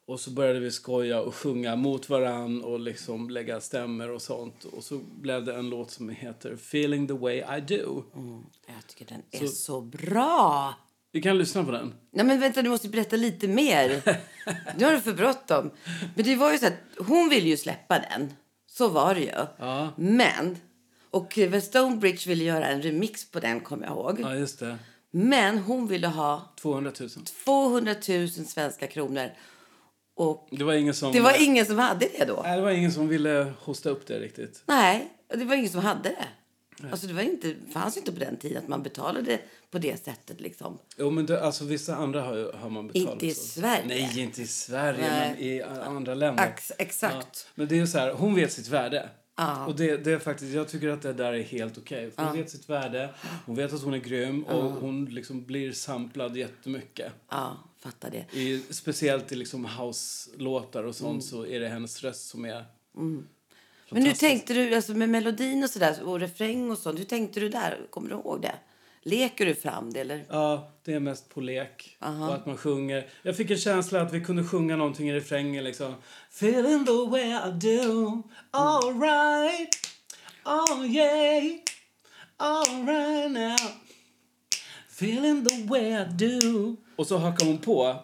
Och 0.08 0.20
så 0.20 0.32
började 0.32 0.60
vi 0.60 0.72
skoja 0.72 1.22
och 1.22 1.36
sjunga 1.36 1.76
mot 1.76 2.10
varann 2.10 2.64
och 2.64 2.80
liksom 2.80 3.30
lägga 3.30 3.62
stämmer 3.62 4.12
och 4.12 4.22
sånt. 4.22 4.64
Och 4.64 4.84
så 4.84 4.98
blev 4.98 5.46
det 5.46 5.56
en 5.56 5.70
låt 5.70 5.92
som 5.92 6.10
heter 6.10 6.54
Feeling 6.54 7.08
the 7.08 7.14
way 7.14 7.38
I 7.38 7.62
do. 7.62 8.04
Jag 8.68 8.88
tycker 8.88 9.06
den 9.06 9.22
är 9.32 9.48
så 9.48 9.82
bra. 9.82 10.74
Vi 11.12 11.22
kan 11.22 11.38
lyssna 11.38 11.64
på 11.64 11.72
den. 11.72 11.94
Nej 12.12 12.26
men 12.26 12.40
vänta, 12.40 12.62
du 12.62 12.70
måste 12.70 12.90
berätta 12.90 13.16
lite 13.16 13.48
mer. 13.48 14.02
Nu 14.78 14.86
har 14.86 14.92
du 14.92 15.02
för 15.02 15.14
bråttom. 15.14 15.72
Men 16.16 16.26
det 16.26 16.36
var 16.36 16.52
ju 16.52 16.58
så 16.58 16.68
att 16.68 16.74
hon 16.98 17.30
ville 17.30 17.50
ju 17.50 17.58
släppa 17.58 18.00
den. 18.00 18.34
Så 18.68 18.90
var 18.90 19.16
det 19.16 19.22
ju. 19.22 19.46
Ja. 19.58 19.90
Men, 19.98 20.58
och 21.10 21.40
Stonebridge 21.64 22.30
ville 22.30 22.44
göra 22.44 22.68
en 22.68 22.82
remix 22.82 23.32
på 23.32 23.40
den 23.40 23.60
kommer 23.60 23.86
jag 23.86 23.94
ihåg. 23.94 24.20
Ja, 24.20 24.36
just 24.36 24.60
det. 24.60 24.78
Men 25.12 25.58
hon 25.58 25.88
ville 25.88 26.08
ha 26.08 26.54
200 26.62 26.92
000. 27.00 27.10
200 27.46 27.96
000 28.10 28.30
svenska 28.30 28.88
kronor. 28.88 29.32
Och 30.18 30.48
Det 30.52 30.64
var 30.64 30.74
ingen 30.74 30.94
som... 30.94 31.12
det 31.12 31.20
var 31.20 31.44
ingen 31.44 31.66
som 31.66 31.80
hade 31.80 32.08
det 32.18 32.26
då. 32.26 32.42
Nej, 32.44 32.58
det 32.58 32.64
var 32.64 32.72
ingen 32.72 32.92
som 32.92 33.08
ville 33.08 33.54
hosta 33.60 33.90
upp 33.90 34.08
det 34.08 34.20
riktigt. 34.20 34.64
Nej, 34.66 35.08
det 35.28 35.46
var 35.46 35.56
ingen 35.56 35.70
som 35.70 35.82
hade 35.82 36.10
det. 36.10 36.28
Alltså 36.92 37.08
det 37.08 37.14
var 37.14 37.22
inte, 37.22 37.56
fanns 37.74 37.98
inte 37.98 38.12
på 38.12 38.20
den 38.20 38.38
tiden 38.38 38.58
att 38.58 38.68
man 38.68 38.84
betalade 38.84 39.40
på 39.72 39.78
det 39.78 40.04
sättet 40.04 40.42
liksom. 40.42 40.78
Jo, 40.98 41.10
men 41.10 41.26
det, 41.26 41.42
alltså, 41.44 41.66
vissa 41.66 41.96
andra 41.96 42.22
har, 42.22 42.54
har 42.54 42.70
man 42.70 42.88
betalat. 42.88 43.14
Inte 43.14 43.28
i 43.28 43.34
så. 43.34 43.60
Sverige. 43.60 43.84
Nej, 43.88 44.20
inte 44.22 44.42
i 44.42 44.48
Sverige, 44.48 45.10
Nej. 45.12 45.30
men 45.30 45.40
i 45.48 45.62
andra 45.62 46.16
länder. 46.16 46.44
Ex- 46.48 46.72
exakt. 46.78 47.16
Ja. 47.48 47.52
Men 47.56 47.68
det 47.68 47.76
är 47.76 47.80
ju 47.80 47.88
så 47.88 47.98
här, 47.98 48.12
hon 48.14 48.36
vet 48.36 48.52
sitt 48.52 48.68
värde. 48.68 49.10
Ja. 49.38 49.66
Och 49.66 49.76
det, 49.76 49.98
det 49.98 50.12
är 50.12 50.20
faktiskt, 50.20 50.54
jag 50.54 50.68
tycker 50.68 50.90
att 50.90 51.02
det 51.02 51.14
där 51.14 51.34
är 51.34 51.44
helt 51.44 51.78
okej. 51.78 52.12
Hon 52.16 52.38
vet 52.38 52.50
sitt 52.50 52.70
värde, 52.70 53.10
hon 53.46 53.56
vet 53.56 53.74
att 53.74 53.84
hon 53.84 53.94
är 53.94 53.98
grym 53.98 54.44
och 54.44 54.64
hon 54.72 55.06
liksom 55.06 55.46
blir 55.46 55.72
samplad 55.72 56.38
jättemycket. 56.38 57.12
Ja, 57.32 57.58
fattar 57.80 58.12
det. 58.12 58.38
I, 58.40 58.64
speciellt 58.70 59.32
i 59.32 59.36
liksom 59.36 59.66
house-låtar 59.66 60.84
och 60.84 60.96
sånt 60.96 61.26
så 61.26 61.46
är 61.46 61.60
det 61.60 61.68
hennes 61.68 62.04
röst 62.04 62.30
som 62.30 62.46
är... 62.46 62.66
Men 63.90 64.06
hur 64.06 64.14
tänkte 64.14 64.54
du 64.54 64.76
alltså 64.76 64.94
med 64.94 65.10
melodin 65.10 65.64
och 65.64 65.70
sådär 65.70 66.04
och 66.04 66.20
refräng 66.20 66.72
och 66.72 66.78
sånt? 66.78 67.00
Hur 67.00 67.06
tänkte 67.06 67.40
du 67.40 67.50
där? 67.50 67.88
Kommer 67.90 68.10
du 68.10 68.16
ihåg 68.16 68.42
det? 68.42 68.56
Leker 69.02 69.46
du 69.46 69.56
fram 69.56 69.94
det 69.94 70.00
eller? 70.00 70.26
Ja, 70.30 70.72
det 70.84 70.94
är 70.94 71.00
mest 71.00 71.30
på 71.30 71.42
lek. 71.42 71.98
Och 72.00 72.36
att 72.36 72.46
man 72.46 72.58
sjunger. 72.58 73.10
Jag 73.22 73.38
fick 73.38 73.52
en 73.52 73.58
känsla 73.58 74.02
att 74.02 74.14
vi 74.14 74.22
kunde 74.22 74.44
sjunga 74.44 74.76
någonting 74.76 75.10
i 75.10 75.14
refrängen 75.14 75.64
liksom. 75.64 75.96
Feeling 76.30 76.86
the 76.86 76.92
way 76.92 77.32
I 77.32 77.52
do, 77.52 78.24
all 78.52 79.00
right, 79.00 79.76
oh 80.46 80.86
yeah, 80.86 81.44
all 82.38 82.86
right 82.86 83.32
now. 83.32 83.72
Feeling 84.90 85.46
the 85.46 85.64
way 85.68 86.02
I 86.02 86.06
do. 86.06 86.76
Och 86.98 87.08
så 87.08 87.18
hakade 87.18 87.46
hon 87.52 87.58
på. 87.60 87.96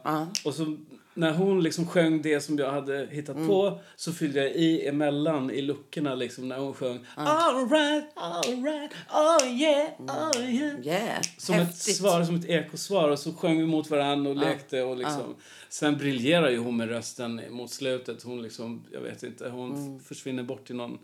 Och 0.45 0.53
så 0.53 0.77
när 1.15 1.33
hon 1.33 1.63
liksom 1.63 1.87
sjöng 1.87 2.21
det 2.21 2.41
som 2.41 2.57
jag 2.57 2.71
hade 2.71 3.07
hittat 3.11 3.35
på 3.47 3.79
så 3.95 4.13
fyllde 4.13 4.39
jag 4.43 4.51
i 4.51 4.87
emellan 4.87 5.51
i 5.51 5.61
luckorna 5.61 6.15
liksom 6.15 6.47
när 6.47 6.57
hon 6.57 6.73
sjöng 6.73 7.05
all 7.15 7.69
right, 7.69 8.05
all 8.15 8.63
right, 8.63 8.91
oh 9.13 9.47
yeah, 9.61 9.89
oh 9.99 10.49
yeah. 10.53 10.79
Yeah, 10.85 11.21
Som 11.37 11.55
ett 11.55 11.67
häftigt. 11.67 11.95
svar, 11.97 12.23
som 12.23 12.35
ett 12.35 12.45
ekosvar. 12.49 13.09
Och 13.09 13.19
så 13.19 13.33
sjöng 13.33 13.59
vi 13.59 13.65
mot 13.65 13.89
varandra 13.89 14.29
och 14.31 14.37
lekte. 14.37 14.81
Och 14.81 14.97
liksom. 14.97 15.35
Sen 15.69 15.97
briljerar 15.97 16.49
ju 16.49 16.57
hon 16.57 16.77
med 16.77 16.89
rösten 16.89 17.41
mot 17.49 17.71
slutet. 17.71 18.23
Hon 18.23 18.41
liksom, 18.41 18.83
jag 18.91 19.01
vet 19.01 19.23
inte, 19.23 19.49
hon 19.49 19.97
f- 19.99 20.07
försvinner 20.07 20.43
bort 20.43 20.69
i 20.69 20.73
någon 20.73 20.97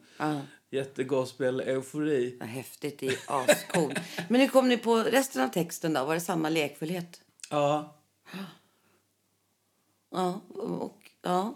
jättegospel-eufori. 0.71 2.43
Häftigt, 2.43 2.99
det 2.99 3.07
är 3.07 3.15
ascool. 3.27 3.93
Men 4.27 4.41
hur 4.41 4.47
kom 4.47 4.69
ni 4.69 4.77
på 4.77 4.95
resten 4.97 5.41
av 5.43 5.47
texten 5.47 5.93
då? 5.93 6.05
Var 6.05 6.13
det 6.13 6.19
samma 6.19 6.49
lekfullhet? 6.49 7.21
Ja. 7.49 7.95
Ja, 10.11 10.41
och, 10.49 11.11
ja. 11.21 11.55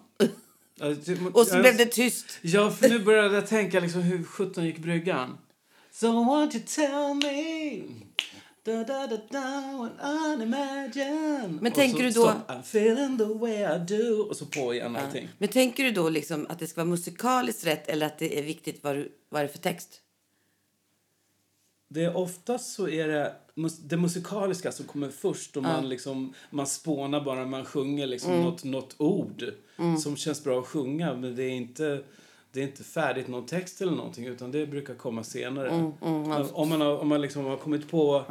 Ja, 0.75 0.95
och 1.33 1.47
så 1.47 1.59
blev 1.59 1.77
det 1.77 1.85
tyst. 1.85 2.25
Ja, 2.41 2.71
för 2.71 2.89
nu 2.89 2.99
började 2.99 3.35
jag 3.35 3.47
tänka 3.47 3.79
liksom 3.79 4.01
hur 4.01 4.23
17 4.23 4.65
gick 4.65 4.77
bryggan. 4.77 5.37
So 5.91 6.07
won't 6.07 6.55
you 6.55 6.63
tell 6.65 7.13
me 7.15 7.83
da, 8.65 8.83
da, 8.83 9.07
da, 9.07 9.17
da, 9.31 9.77
what 9.77 9.91
unimagine 10.01 11.59
Men 11.61 11.71
Och 11.71 11.77
tänker 11.77 11.97
så 11.97 12.03
du 12.03 12.09
då- 12.09 12.21
stopp, 12.29 12.49
I'm 12.49 12.59
feeling 12.59 13.17
the 13.17 13.23
way 13.25 13.75
I 13.75 13.79
do 13.79 14.21
och 14.29 14.35
så 14.35 14.45
på 14.45 14.73
igen 14.73 14.95
allting. 14.95 15.29
Men 15.37 15.49
tänker 15.49 15.83
du 15.83 15.91
då 15.91 16.09
liksom 16.09 16.45
att 16.49 16.59
det 16.59 16.67
ska 16.67 16.81
vara 16.81 16.89
musikaliskt 16.89 17.65
rätt 17.65 17.87
eller 17.87 18.05
att 18.05 18.19
det 18.19 18.39
är 18.39 18.43
viktigt 18.43 18.83
vad, 18.83 18.95
du, 18.95 19.11
vad 19.29 19.41
det 19.41 19.45
är 19.45 19.51
för 19.51 19.57
text? 19.57 20.01
Det 21.93 22.03
är 22.03 22.17
oftast 22.17 22.73
så 22.73 22.87
är 22.89 23.07
det 23.07 23.35
det 23.83 23.97
musikaliska 23.97 24.71
som 24.71 24.85
kommer 24.85 25.09
först 25.09 25.57
och 25.57 25.63
man 25.63 25.89
liksom 25.89 26.33
man 26.49 26.67
spånar 26.67 27.21
bara 27.21 27.45
man 27.45 27.65
sjunger 27.65 28.07
liksom 28.07 28.31
Mm. 28.31 28.43
något, 28.43 28.63
något 28.63 28.95
ord 28.97 29.43
som 30.03 30.15
känns 30.15 30.43
bra 30.43 30.59
att 30.59 30.67
sjunga 30.67 31.13
men 31.15 31.35
det 31.35 31.43
är 31.43 31.49
inte 31.49 32.03
det 32.51 32.59
är 32.59 32.63
inte 32.63 32.83
färdigt 32.83 33.27
någon 33.27 33.45
text 33.45 33.81
eller 33.81 33.91
någonting 33.91 34.25
utan 34.27 34.51
det 34.51 34.67
brukar 34.67 34.95
komma 34.95 35.23
senare. 35.23 35.69
Mm, 35.69 35.91
om 36.53 36.69
man 36.69 36.81
har, 36.81 36.97
om 36.97 37.07
man 37.07 37.21
liksom 37.21 37.45
har 37.45 37.57
kommit 37.57 37.89
på 37.91 38.23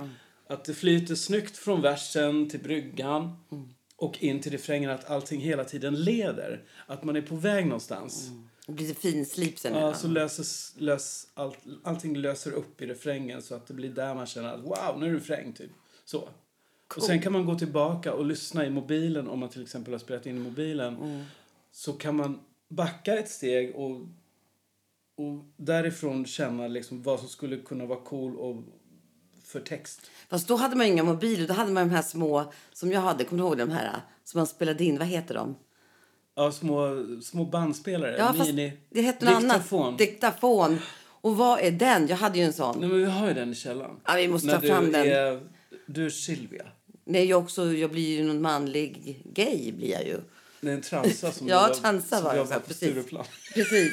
att 0.46 0.64
det 0.64 0.74
flyter 0.74 1.14
snyggt 1.14 1.56
från 1.56 1.80
versen 1.80 2.48
till 2.50 2.60
bryggan 2.60 3.36
Mm. 3.52 3.68
och 3.96 4.22
in 4.22 4.40
till 4.40 4.52
refrängen 4.52 4.90
att 4.90 5.10
allting 5.10 5.40
hela 5.40 5.64
tiden 5.64 5.94
leder. 6.04 6.62
Att 6.86 7.04
man 7.04 7.16
är 7.16 7.22
på 7.22 7.34
väg 7.36 7.64
någonstans. 7.66 8.30
Det 8.66 8.72
blir 8.72 8.94
finslip 8.94 9.58
sen. 9.58 9.74
Ja, 9.74 9.94
så 9.94 10.08
löses, 10.08 10.74
lös, 10.76 11.26
allt, 11.34 11.58
allting 11.82 12.16
löser 12.16 12.52
upp 12.52 12.82
i 12.82 12.86
refrängen 12.86 13.42
så 13.42 13.54
att 13.54 13.66
det 13.66 13.74
blir 13.74 13.90
där 13.90 14.14
man 14.14 14.26
känner 14.26 14.54
att 14.54 14.60
wow, 14.60 15.00
nu 15.00 15.06
är 15.06 15.10
det 15.10 15.16
refräng 15.16 15.52
typ. 15.52 15.70
Så. 16.04 16.28
Och 16.96 17.02
sen 17.02 17.22
kan 17.22 17.32
man 17.32 17.46
gå 17.46 17.58
tillbaka 17.58 18.12
och 18.12 18.26
lyssna 18.26 18.66
i 18.66 18.70
mobilen 18.70 19.28
om 19.28 19.38
man 19.38 19.48
till 19.48 19.62
exempel 19.62 19.94
har 19.94 19.98
spelat 19.98 20.26
in 20.26 20.36
i 20.36 20.40
mobilen. 20.40 21.24
Så 21.72 21.92
kan 21.92 22.16
man 22.16 22.40
backa 22.68 23.18
ett 23.18 23.30
steg 23.30 23.74
och, 23.76 23.90
och 25.16 25.44
därifrån 25.56 26.26
känna 26.26 26.68
liksom 26.68 27.02
vad 27.02 27.20
som 27.20 27.28
skulle 27.28 27.56
kunna 27.56 27.86
vara 27.86 28.00
cool 28.00 28.36
och 28.36 28.64
för 29.44 29.60
text. 29.60 30.10
Fast 30.28 30.48
då 30.48 30.56
hade 30.56 30.76
man 30.76 30.86
inga 30.86 31.02
mobiler. 31.02 31.48
Då 31.48 31.54
hade 31.54 31.72
man 31.72 31.88
de 31.88 31.94
här 31.94 32.02
små 32.02 32.52
som 32.72 32.92
jag 32.92 33.00
hade. 33.00 33.24
Kommer 33.24 33.42
du 33.42 33.48
ihåg 33.48 33.58
de 33.58 33.70
här 33.70 34.00
som 34.24 34.38
man 34.38 34.46
spelade 34.46 34.84
in? 34.84 34.98
Vad 34.98 35.08
heter 35.08 35.34
de? 35.34 35.56
Ja, 36.34 36.52
små, 36.52 37.06
små 37.22 37.44
bandspelare. 37.44 38.16
Ja, 38.18 38.32
fast 38.32 38.50
Mini. 38.50 38.72
det 38.90 39.02
hette 39.02 39.24
något 39.24 39.40
Diktafon. 39.42 39.86
annat. 39.86 39.98
Diktafon. 39.98 40.78
Och 41.04 41.36
vad 41.36 41.60
är 41.60 41.70
den? 41.70 42.08
Jag 42.08 42.16
hade 42.16 42.38
ju 42.38 42.44
en 42.44 42.52
sån. 42.52 42.80
Nej, 42.80 42.88
men 42.88 42.98
vi 42.98 43.04
har 43.04 43.28
ju 43.28 43.34
den 43.34 43.52
i 43.52 43.54
källaren. 43.54 43.96
Ja, 44.04 44.14
vi 44.16 44.28
måste 44.28 44.46
När 44.46 44.54
ta 44.60 44.66
fram 44.66 44.84
du 44.84 44.90
den. 44.92 45.06
Är, 45.08 45.40
du 45.86 46.06
är 46.06 46.10
Silvia. 46.10 46.64
Nej, 47.04 47.24
jag, 47.24 47.42
också, 47.42 47.72
jag 47.72 47.90
blir 47.90 48.16
ju 48.18 48.24
någon 48.24 48.42
manlig 48.42 49.22
gay 49.34 49.72
blir 49.72 49.90
jag 49.90 50.06
ju. 50.06 50.16
Det 50.60 50.68
är 50.70 50.74
en 50.74 50.80
transa 50.82 51.32
som 51.32 51.48
Ja, 51.48 51.62
jobbar- 51.68 51.80
transa 51.80 52.20
var 52.20 52.34
jag, 52.34 52.48
på 52.52 52.60
precis. 52.66 52.76
Stureplan. 52.90 53.24
Precis. 53.54 53.92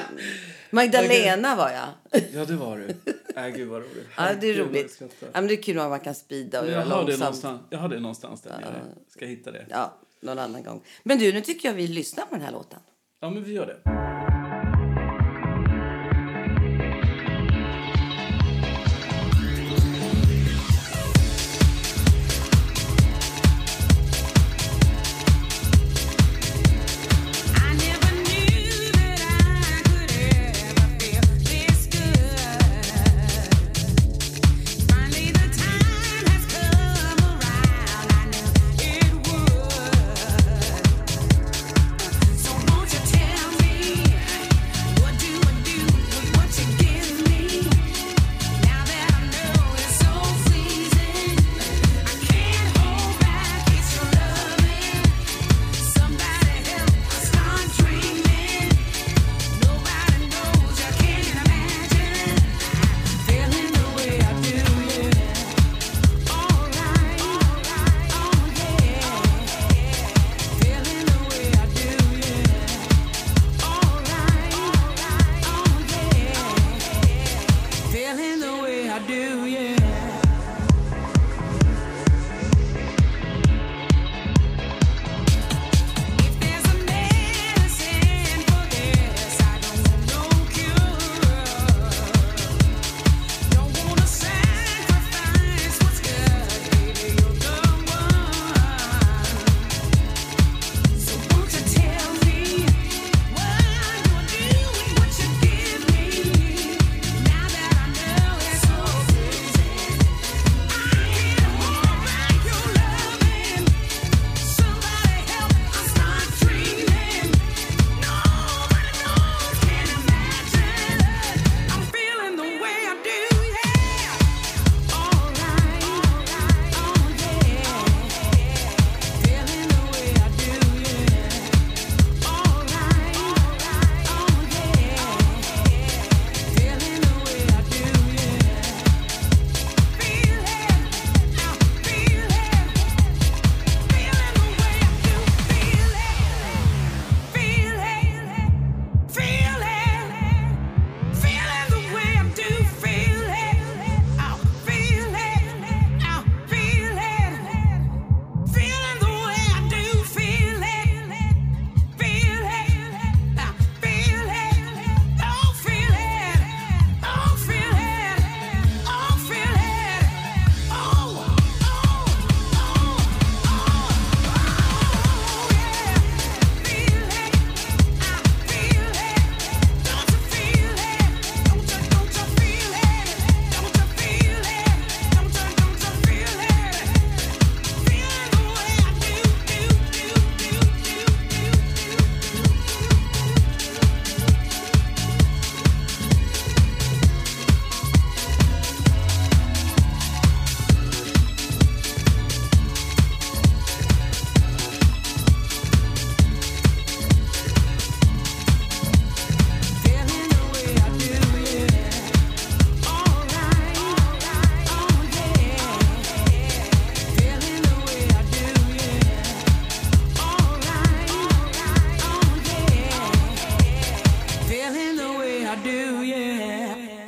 Magdalena 0.70 1.56
var 1.56 1.70
jag. 1.70 2.22
Ja, 2.32 2.44
det 2.44 2.56
var 2.56 2.76
du. 2.76 2.94
Äh, 3.40 3.48
gud 3.48 3.68
vad 3.68 3.80
roligt. 3.82 4.06
Ja, 4.16 4.28
det 4.40 4.46
är 4.46 4.54
jag 4.58 4.66
roligt. 4.66 4.96
Ja, 5.00 5.06
men 5.32 5.46
det 5.46 5.54
är 5.54 5.62
kul 5.62 5.76
när 5.76 5.88
man 5.88 6.00
kan 6.00 6.14
speeda 6.14 6.58
och 6.60 6.64
Men 6.64 6.74
göra 6.74 6.84
Jag 6.84 6.90
har, 6.90 6.96
det 7.04 7.06
långsamt. 7.06 7.20
någonstans, 7.20 7.60
jag 7.70 7.78
har 7.78 7.88
det 7.88 8.00
någonstans 8.00 8.40
där 8.42 8.50
nere. 8.50 8.82
Ska 9.08 9.26
hitta 9.26 9.50
det. 9.50 9.66
Ja, 9.70 9.98
någon 10.26 10.38
annan 10.38 10.62
gång. 10.62 10.82
Men 11.02 11.18
du, 11.18 11.32
nu 11.32 11.40
tycker 11.40 11.68
jag 11.68 11.74
vi 11.74 11.86
lyssnar 11.86 12.24
på 12.24 12.34
den 12.34 12.44
här 12.44 12.52
låten. 12.52 12.80
Ja, 13.20 13.30
men 13.30 13.44
vi 13.44 13.52
gör 13.52 13.66
det. 13.66 14.15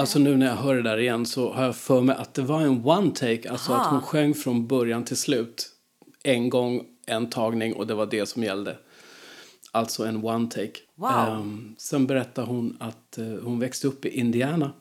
Alltså 0.09 0.18
nu 0.18 0.37
när 0.37 0.47
jag 0.47 0.57
hör 0.57 0.75
det 0.75 0.83
där 0.83 0.99
igen 0.99 1.27
så 1.27 1.53
har 1.53 1.64
jag 1.64 1.77
för 1.77 2.01
mig 2.01 2.16
att 2.16 2.35
det 2.35 2.42
var 2.42 2.61
en 2.61 2.85
one 2.85 3.11
take. 3.11 3.51
Alltså 3.51 3.73
Aha. 3.73 3.83
att 3.83 3.90
hon 3.90 4.03
sjöng 4.03 4.35
från 4.35 4.66
början 4.66 5.05
till 5.05 5.16
slut. 5.16 5.71
En 6.23 6.49
gång, 6.51 6.85
en 7.07 7.31
tagning 7.31 7.75
och 7.75 7.87
det 7.87 7.94
var 7.94 8.07
det 8.07 8.27
som 8.27 8.44
gällde. 8.44 8.79
Alltså 9.73 10.07
en 10.07 10.25
one 10.25 10.49
take. 10.51 10.73
Wow. 10.94 11.11
Ehm, 11.11 11.75
sen 11.79 12.07
berättar 12.07 12.42
hon 12.42 12.77
att 12.81 13.18
eh, 13.18 13.27
hon 13.27 13.59
växte 13.59 13.88
upp 13.88 14.05
i 14.05 14.09
Indiana 14.09 14.73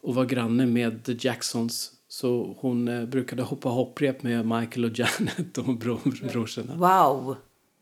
och 0.00 0.14
var 0.14 0.24
granne 0.24 0.66
med 0.66 1.04
The 1.04 1.16
Jacksons. 1.18 1.92
Så 2.08 2.56
hon 2.58 2.88
eh, 2.88 3.04
brukade 3.04 3.42
hoppa 3.42 3.68
hopprep 3.68 4.22
med 4.22 4.46
Michael 4.46 4.84
och 4.84 4.98
Janet 4.98 5.58
och 5.58 5.76
bror, 5.76 6.28
brorsorna. 6.32 6.74
Wow! 6.74 7.36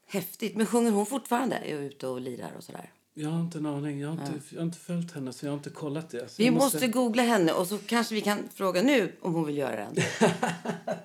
Häftigt. 0.06 0.56
Men 0.56 0.66
sjunger 0.66 0.90
hon 0.90 1.06
fortfarande? 1.06 1.56
Är 1.56 1.78
ute 1.78 2.06
och 2.06 2.20
lirar 2.20 2.50
och 2.56 2.64
sådär? 2.64 2.90
Jag 3.20 3.30
har 3.30 3.40
inte 3.40 3.58
en 3.58 3.66
aning. 3.66 4.00
Jag 4.00 4.08
har 4.08 4.26
inte, 4.26 4.40
jag 4.50 4.58
har 4.58 4.66
inte 4.66 4.78
följt 4.78 5.12
henne 5.12 5.32
så 5.32 5.46
jag 5.46 5.50
har 5.50 5.56
inte 5.56 5.70
kollat 5.70 6.10
det. 6.10 6.28
Så 6.28 6.34
Vi 6.38 6.44
jag 6.44 6.54
måste... 6.54 6.88
googla 6.88 7.22
henne 7.22 7.52
och 7.52 7.66
så 7.66 7.78
kanske 7.78 8.14
vi 8.14 8.20
kan 8.20 8.48
fråga 8.54 8.82
nu 8.82 9.12
om 9.20 9.34
hon 9.34 9.46
vill 9.46 9.58
göra 9.58 9.76
den. 9.76 9.94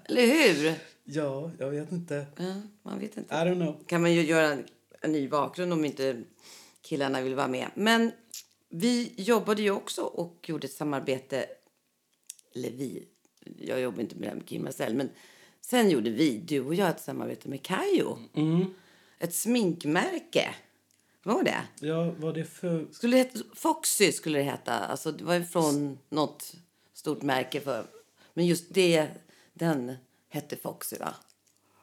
Eller 0.06 0.28
hur? 0.28 0.74
Ja, 1.04 1.52
jag 1.60 1.70
vet 1.70 1.92
inte. 1.92 2.26
Ja, 2.38 2.62
man 2.84 3.00
vet 3.00 3.18
inte. 3.18 3.36
I 3.36 3.38
don't 3.38 3.56
know. 3.56 3.84
kan 3.88 4.02
man 4.02 4.14
ju 4.14 4.22
göra 4.22 4.48
en, 4.48 4.64
en 5.02 5.12
ny 5.12 5.30
bakgrund 5.30 5.74
om 5.74 5.86
inte 5.86 6.24
killarna 6.82 7.22
vill 7.22 7.36
vara 7.36 7.48
med. 7.48 7.68
Men 7.76 8.12
vi 8.70 9.14
jobbade 9.18 9.62
ju 9.62 9.72
också 9.72 10.02
och 10.02 10.50
gjorde 10.50 10.68
ett 10.68 10.74
samarbete. 10.74 11.46
Eller 12.56 12.72
vi. 12.72 13.08
Jag 13.60 13.82
jobbar 13.82 14.02
inte 14.02 14.16
med 14.16 14.24
det 14.24 14.30
här 14.30 14.36
med 14.36 14.46
Kim 14.46 14.64
Marcel. 14.64 14.96
Men 14.96 15.10
sen 15.62 15.90
gjorde 15.90 16.10
vi, 16.10 16.38
du 16.38 16.62
och 16.62 16.76
jag, 16.76 16.90
ett 16.90 17.02
samarbete 17.02 17.50
med 17.50 17.62
Kayo. 17.62 18.18
Mm. 18.34 18.66
ett 19.20 19.36
sminkmärke. 19.36 20.56
Vad 21.28 21.36
var 21.36 21.44
det? 21.44 21.62
Ja, 21.80 22.12
vad 22.18 22.34
det 22.34 22.46
för... 22.46 22.86
Skulle 22.92 23.18
det 23.18 23.24
heta, 23.24 23.40
Foxy 23.56 24.12
skulle 24.12 24.38
det 24.38 24.44
heta. 24.44 24.74
Alltså, 24.74 25.12
det 25.12 25.24
var 25.24 25.40
från 25.40 26.00
något 26.10 26.54
stort 26.94 27.22
märke. 27.22 27.62
för 27.62 27.86
Men 28.34 28.46
just 28.46 28.74
det, 28.74 29.08
den 29.54 29.96
hette 30.30 30.56
Foxy, 30.56 30.98
va? 30.98 31.14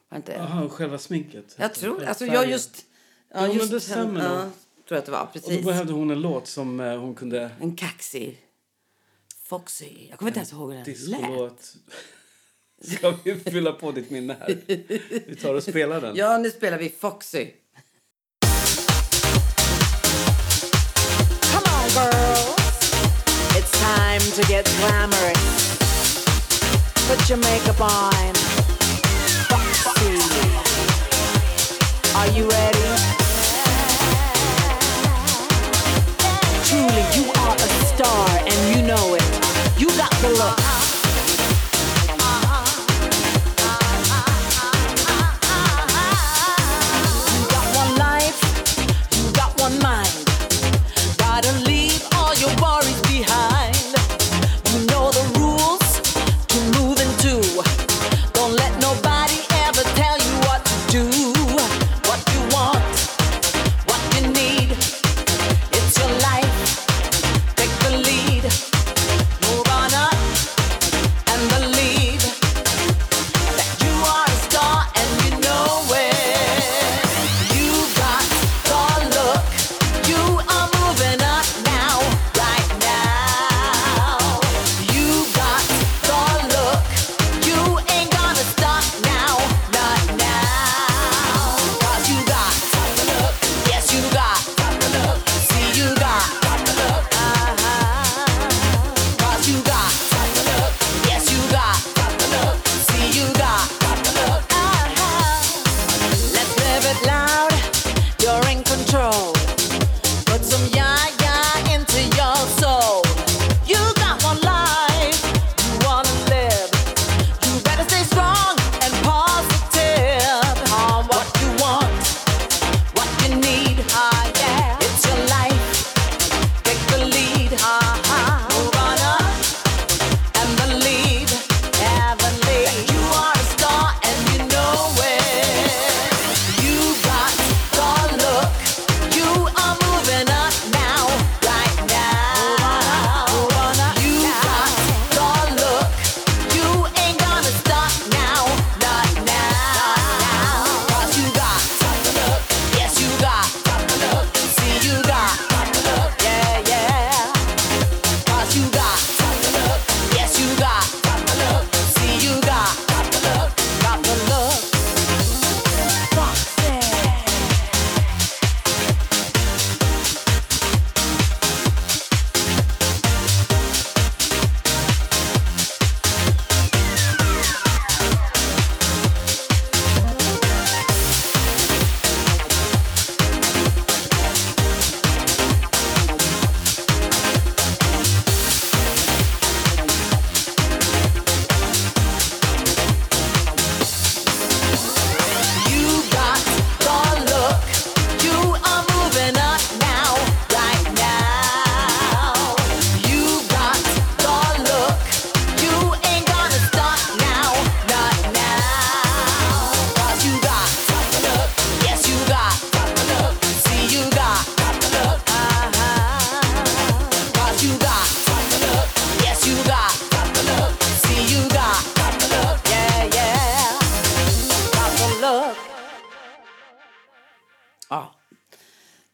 Var 0.08 0.16
inte? 0.16 0.32
Jaha, 0.32 0.68
själva 0.68 0.98
sminket? 0.98 1.56
Jag 1.58 1.74
tror 1.74 2.04
alltså 2.04 2.24
färgen. 2.24 2.42
jag 2.42 2.50
just... 2.50 2.84
Ja, 3.34 3.46
Ja, 3.46 3.52
just 3.54 3.70
det 3.70 3.80
stämmer 3.80 4.24
ja, 4.24 4.44
nog. 4.44 4.52
tror 4.88 4.98
att 4.98 5.06
det 5.06 5.12
var. 5.12 5.20
Och 5.22 5.28
då 5.34 5.40
Precis. 5.40 5.64
behövde 5.64 5.92
hon 5.92 6.10
en 6.10 6.20
låt 6.20 6.46
som 6.46 6.80
eh, 6.80 7.00
hon 7.00 7.14
kunde... 7.14 7.50
En 7.60 7.76
kaxig 7.76 8.40
Foxy. 9.44 10.06
Jag 10.10 10.18
kommer 10.18 10.30
inte 10.30 10.40
ens 10.40 10.52
ihåg 10.52 10.72
hur 10.72 10.84
den 10.84 10.84
lät. 10.84 10.84
Discolåt. 10.84 11.76
Ska 12.96 13.14
vi 13.24 13.34
fylla 13.34 13.72
på 13.72 13.92
ditt 13.92 14.10
minne 14.10 14.36
här? 14.40 14.60
Vi 15.26 15.36
tar 15.36 15.54
och 15.54 15.62
spelar 15.62 16.00
den. 16.00 16.16
Ja, 16.16 16.38
nu 16.38 16.50
spelar 16.50 16.78
vi 16.78 16.88
Foxy. 16.88 17.50
Girls. 21.94 22.56
It's 23.54 23.70
time 23.80 24.20
to 24.20 24.42
get 24.48 24.64
glamorous. 24.78 25.76
Put 27.06 27.28
your 27.28 27.38
makeup 27.38 27.80
on. 27.80 28.32
Are 32.16 32.28
you 32.28 32.48
ready? 32.48 32.88
Truly, 36.64 37.04
you 37.16 37.30
are 37.42 37.56
a 37.56 37.68
star 37.92 38.28
and 38.46 38.76
you 38.76 38.86
know 38.86 39.14
it. 39.14 39.24
You 39.78 39.88
got 39.96 40.12
the 40.22 40.30
look. 40.30 40.81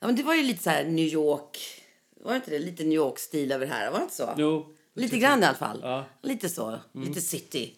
Men 0.09 0.17
det 0.17 0.23
var 0.23 0.35
ju 0.35 0.43
lite 0.43 0.63
så 0.63 0.71
här 0.71 0.85
New 0.85 1.07
York. 1.07 1.59
Var 2.21 2.31
det 2.33 2.37
inte 2.37 2.51
det? 2.51 2.59
Lite 2.59 2.85
New 2.85 2.93
York-stil 2.97 3.53
över 3.53 3.67
det 3.67 3.73
här. 3.73 3.91
Var 3.91 3.99
det 3.99 4.03
inte 4.03 4.15
så? 4.17 4.35
Jo. 4.37 4.67
Lite 4.95 5.11
tycker 5.15 5.27
grann 5.27 5.43
i 5.43 5.47
alla 5.47 5.57
fall. 5.57 5.81
Ja. 5.83 6.05
Lite 6.23 6.49
så. 6.49 6.79
Lite 6.93 7.21
city. 7.21 7.77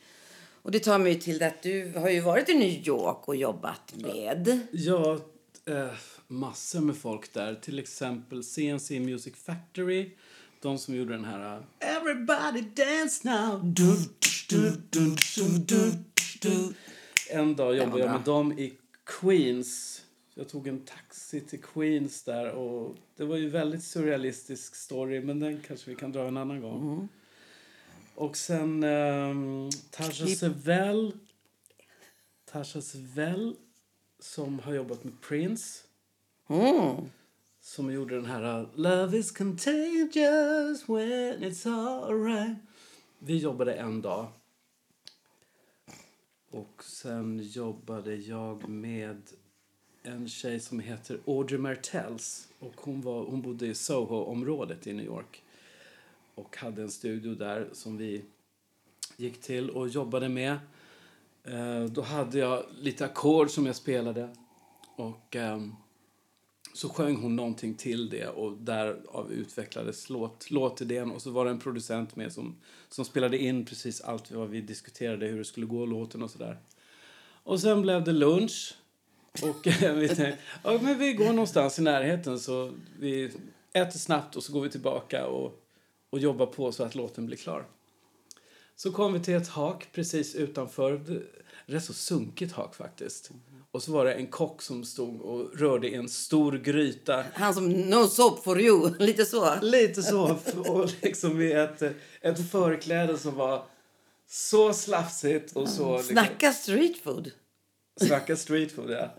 Och 0.62 0.70
det 0.70 0.78
tar 0.78 0.98
mig 0.98 1.20
till 1.20 1.42
att 1.42 1.62
du 1.62 1.92
har 1.96 2.10
ju 2.10 2.20
varit 2.20 2.48
i 2.48 2.54
New 2.54 2.88
York 2.88 3.28
och 3.28 3.36
jobbat 3.36 3.94
med... 3.94 4.60
Ja, 4.72 5.18
eh, 5.64 5.86
massor 6.26 6.80
med 6.80 6.96
folk 6.96 7.32
där. 7.32 7.54
Till 7.54 7.78
exempel 7.78 8.44
CNC 8.44 9.00
Music 9.00 9.34
Factory. 9.36 10.10
De 10.62 10.78
som 10.78 10.94
gjorde 10.94 11.12
den 11.12 11.24
här... 11.24 11.56
eh, 11.78 11.96
Everybody 11.96 12.60
dance 12.60 13.28
now. 13.28 13.60
Du, 13.64 13.96
du, 14.48 14.82
du. 16.40 16.74
En 17.30 17.56
dag 17.56 17.76
jobbade 17.76 18.02
jag 18.02 18.10
med 18.10 18.20
dem 18.20 18.52
i 18.58 18.72
Queens. 19.04 19.99
Jag 20.34 20.48
tog 20.48 20.68
en 20.68 20.84
taxi 20.84 21.40
till 21.40 21.62
Queens 21.62 22.22
där 22.22 22.50
och 22.50 22.96
det 23.16 23.24
var 23.24 23.36
ju 23.36 23.48
väldigt 23.48 23.84
surrealistisk 23.84 24.74
story 24.74 25.20
men 25.20 25.40
den 25.40 25.60
kanske 25.60 25.90
vi 25.90 25.96
kan 25.96 26.12
dra 26.12 26.28
en 26.28 26.36
annan 26.36 26.60
gång. 26.60 27.08
Och 28.14 28.36
sen 28.36 28.84
um, 28.84 29.70
Tasha. 29.90 30.26
Sevell. 30.26 31.12
Tasha 32.44 32.80
Sevell 32.80 33.56
som 34.18 34.58
har 34.58 34.74
jobbat 34.74 35.04
med 35.04 35.20
Prince. 35.20 35.86
Mm. 36.48 36.96
Som 37.60 37.92
gjorde 37.92 38.14
den 38.14 38.26
här 38.26 38.60
uh, 38.60 38.68
Love 38.74 39.18
is 39.18 39.30
contagious 39.30 40.88
when 40.88 41.44
it's 41.44 41.66
alright. 41.68 42.56
Vi 43.18 43.38
jobbade 43.38 43.74
en 43.74 44.02
dag. 44.02 44.26
Och 46.50 46.84
sen 46.84 47.38
jobbade 47.42 48.14
jag 48.14 48.68
med 48.68 49.22
en 50.02 50.28
tjej 50.28 50.60
som 50.60 50.80
heter 50.80 51.20
Audrey 51.26 51.58
Martells. 51.58 52.48
Och 52.58 52.74
hon, 52.76 53.00
var, 53.00 53.24
hon 53.24 53.42
bodde 53.42 53.66
i 53.66 53.74
Soho-området 53.74 54.86
i 54.86 54.92
New 54.92 55.06
York. 55.06 55.42
Och 56.34 56.56
hade 56.56 56.82
en 56.82 56.90
studio 56.90 57.34
där 57.34 57.68
som 57.72 57.96
vi 57.96 58.24
gick 59.16 59.40
till 59.40 59.70
och 59.70 59.88
jobbade 59.88 60.28
med. 60.28 60.58
Eh, 61.44 61.84
då 61.84 62.02
hade 62.02 62.38
jag 62.38 62.64
lite 62.80 63.04
ackord 63.04 63.50
som 63.50 63.66
jag 63.66 63.76
spelade. 63.76 64.28
Och 64.96 65.36
ehm, 65.36 65.74
så 66.74 66.88
sjöng 66.88 67.16
hon 67.16 67.36
någonting 67.36 67.74
till 67.74 68.10
det 68.10 68.28
och 68.28 68.56
därav 68.56 69.32
utvecklades 69.32 70.10
låt, 70.10 70.50
låtidén. 70.50 71.10
Och 71.10 71.22
så 71.22 71.30
var 71.30 71.44
det 71.44 71.50
en 71.50 71.58
producent 71.58 72.16
med 72.16 72.32
som, 72.32 72.56
som 72.88 73.04
spelade 73.04 73.38
in 73.38 73.64
precis 73.64 74.00
allt 74.00 74.30
vad 74.30 74.48
vi 74.48 74.60
diskuterade, 74.60 75.26
hur 75.26 75.38
det 75.38 75.44
skulle 75.44 75.66
gå 75.66 75.86
låten 75.86 76.22
och 76.22 76.30
sådär. 76.30 76.58
Och 77.42 77.60
sen 77.60 77.82
blev 77.82 78.04
det 78.04 78.12
lunch. 78.12 78.74
Och 79.42 79.66
eh, 79.66 79.94
vi 79.94 80.34
ja, 80.64 80.78
men 80.82 80.98
vi 80.98 81.12
går 81.12 81.32
någonstans 81.32 81.78
i 81.78 81.82
närheten 81.82 82.38
så 82.38 82.72
vi 82.98 83.30
äter 83.72 83.98
snabbt 83.98 84.36
och 84.36 84.42
så 84.42 84.52
går 84.52 84.60
vi 84.60 84.70
tillbaka 84.70 85.26
och, 85.26 85.60
och 86.10 86.18
jobbar 86.18 86.46
på 86.46 86.72
så 86.72 86.84
att 86.84 86.94
låten 86.94 87.26
blir 87.26 87.36
klar. 87.36 87.66
Så 88.76 88.92
kom 88.92 89.12
vi 89.12 89.20
till 89.20 89.34
ett 89.34 89.48
hak 89.48 89.88
precis 89.92 90.34
utanför. 90.34 91.22
Rätt 91.66 91.84
så 91.84 91.92
sunkigt 91.92 92.52
hak 92.52 92.74
faktiskt. 92.74 93.30
Och 93.70 93.82
så 93.82 93.92
var 93.92 94.04
det 94.04 94.12
en 94.12 94.26
kock 94.26 94.62
som 94.62 94.84
stod 94.84 95.20
och 95.20 95.58
rörde 95.58 95.88
i 95.88 95.94
en 95.94 96.08
stor 96.08 96.52
gryta. 96.52 97.24
Han 97.34 97.54
som 97.54 97.72
no 97.72 98.06
soap 98.06 98.44
for 98.44 98.60
you, 98.60 98.94
lite 98.98 99.24
så. 99.24 99.60
Lite 99.62 100.02
så. 100.02 100.38
Och 100.56 100.90
liksom 101.02 101.40
i 101.40 101.52
ett, 101.52 101.82
ett 102.20 102.50
förkläde 102.50 103.18
som 103.18 103.34
var 103.34 103.64
så 104.28 104.72
slafsigt 104.72 105.56
och 105.56 105.68
så... 105.68 105.96
Liksom, 105.96 106.14
Snacka 106.14 106.52
street 106.52 106.96
food. 106.96 107.30
Snacka 108.06 108.36
street 108.36 108.72
food, 108.72 108.90
ja. 108.90 109.10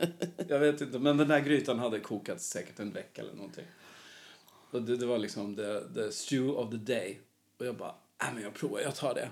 Jag 0.47 0.59
vet 0.59 0.81
inte, 0.81 0.99
men 0.99 1.17
den 1.17 1.31
här 1.31 1.39
grytan 1.39 1.79
hade 1.79 1.99
kokat 1.99 2.41
säkert 2.41 2.79
en 2.79 2.93
vecka 2.93 3.21
eller 3.21 3.33
någonting. 3.33 3.65
Och 4.71 4.81
det, 4.81 4.97
det 4.97 5.05
var 5.05 5.17
liksom 5.17 5.55
the, 5.55 5.79
the 5.95 6.11
stew 6.11 6.53
of 6.61 6.71
the 6.71 6.77
day. 6.77 7.19
Och 7.59 7.65
jag 7.65 7.75
bara, 7.75 7.95
äh, 8.23 8.33
men 8.33 8.43
jag 8.43 8.53
provar, 8.53 8.79
jag 8.79 8.95
tar 8.95 9.13
det. 9.13 9.29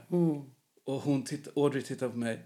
Och 0.85 1.01
hon 1.01 1.23
titt, 1.23 1.47
Audrey 1.57 1.81
tittar 1.81 2.09
på 2.09 2.17
mig. 2.17 2.45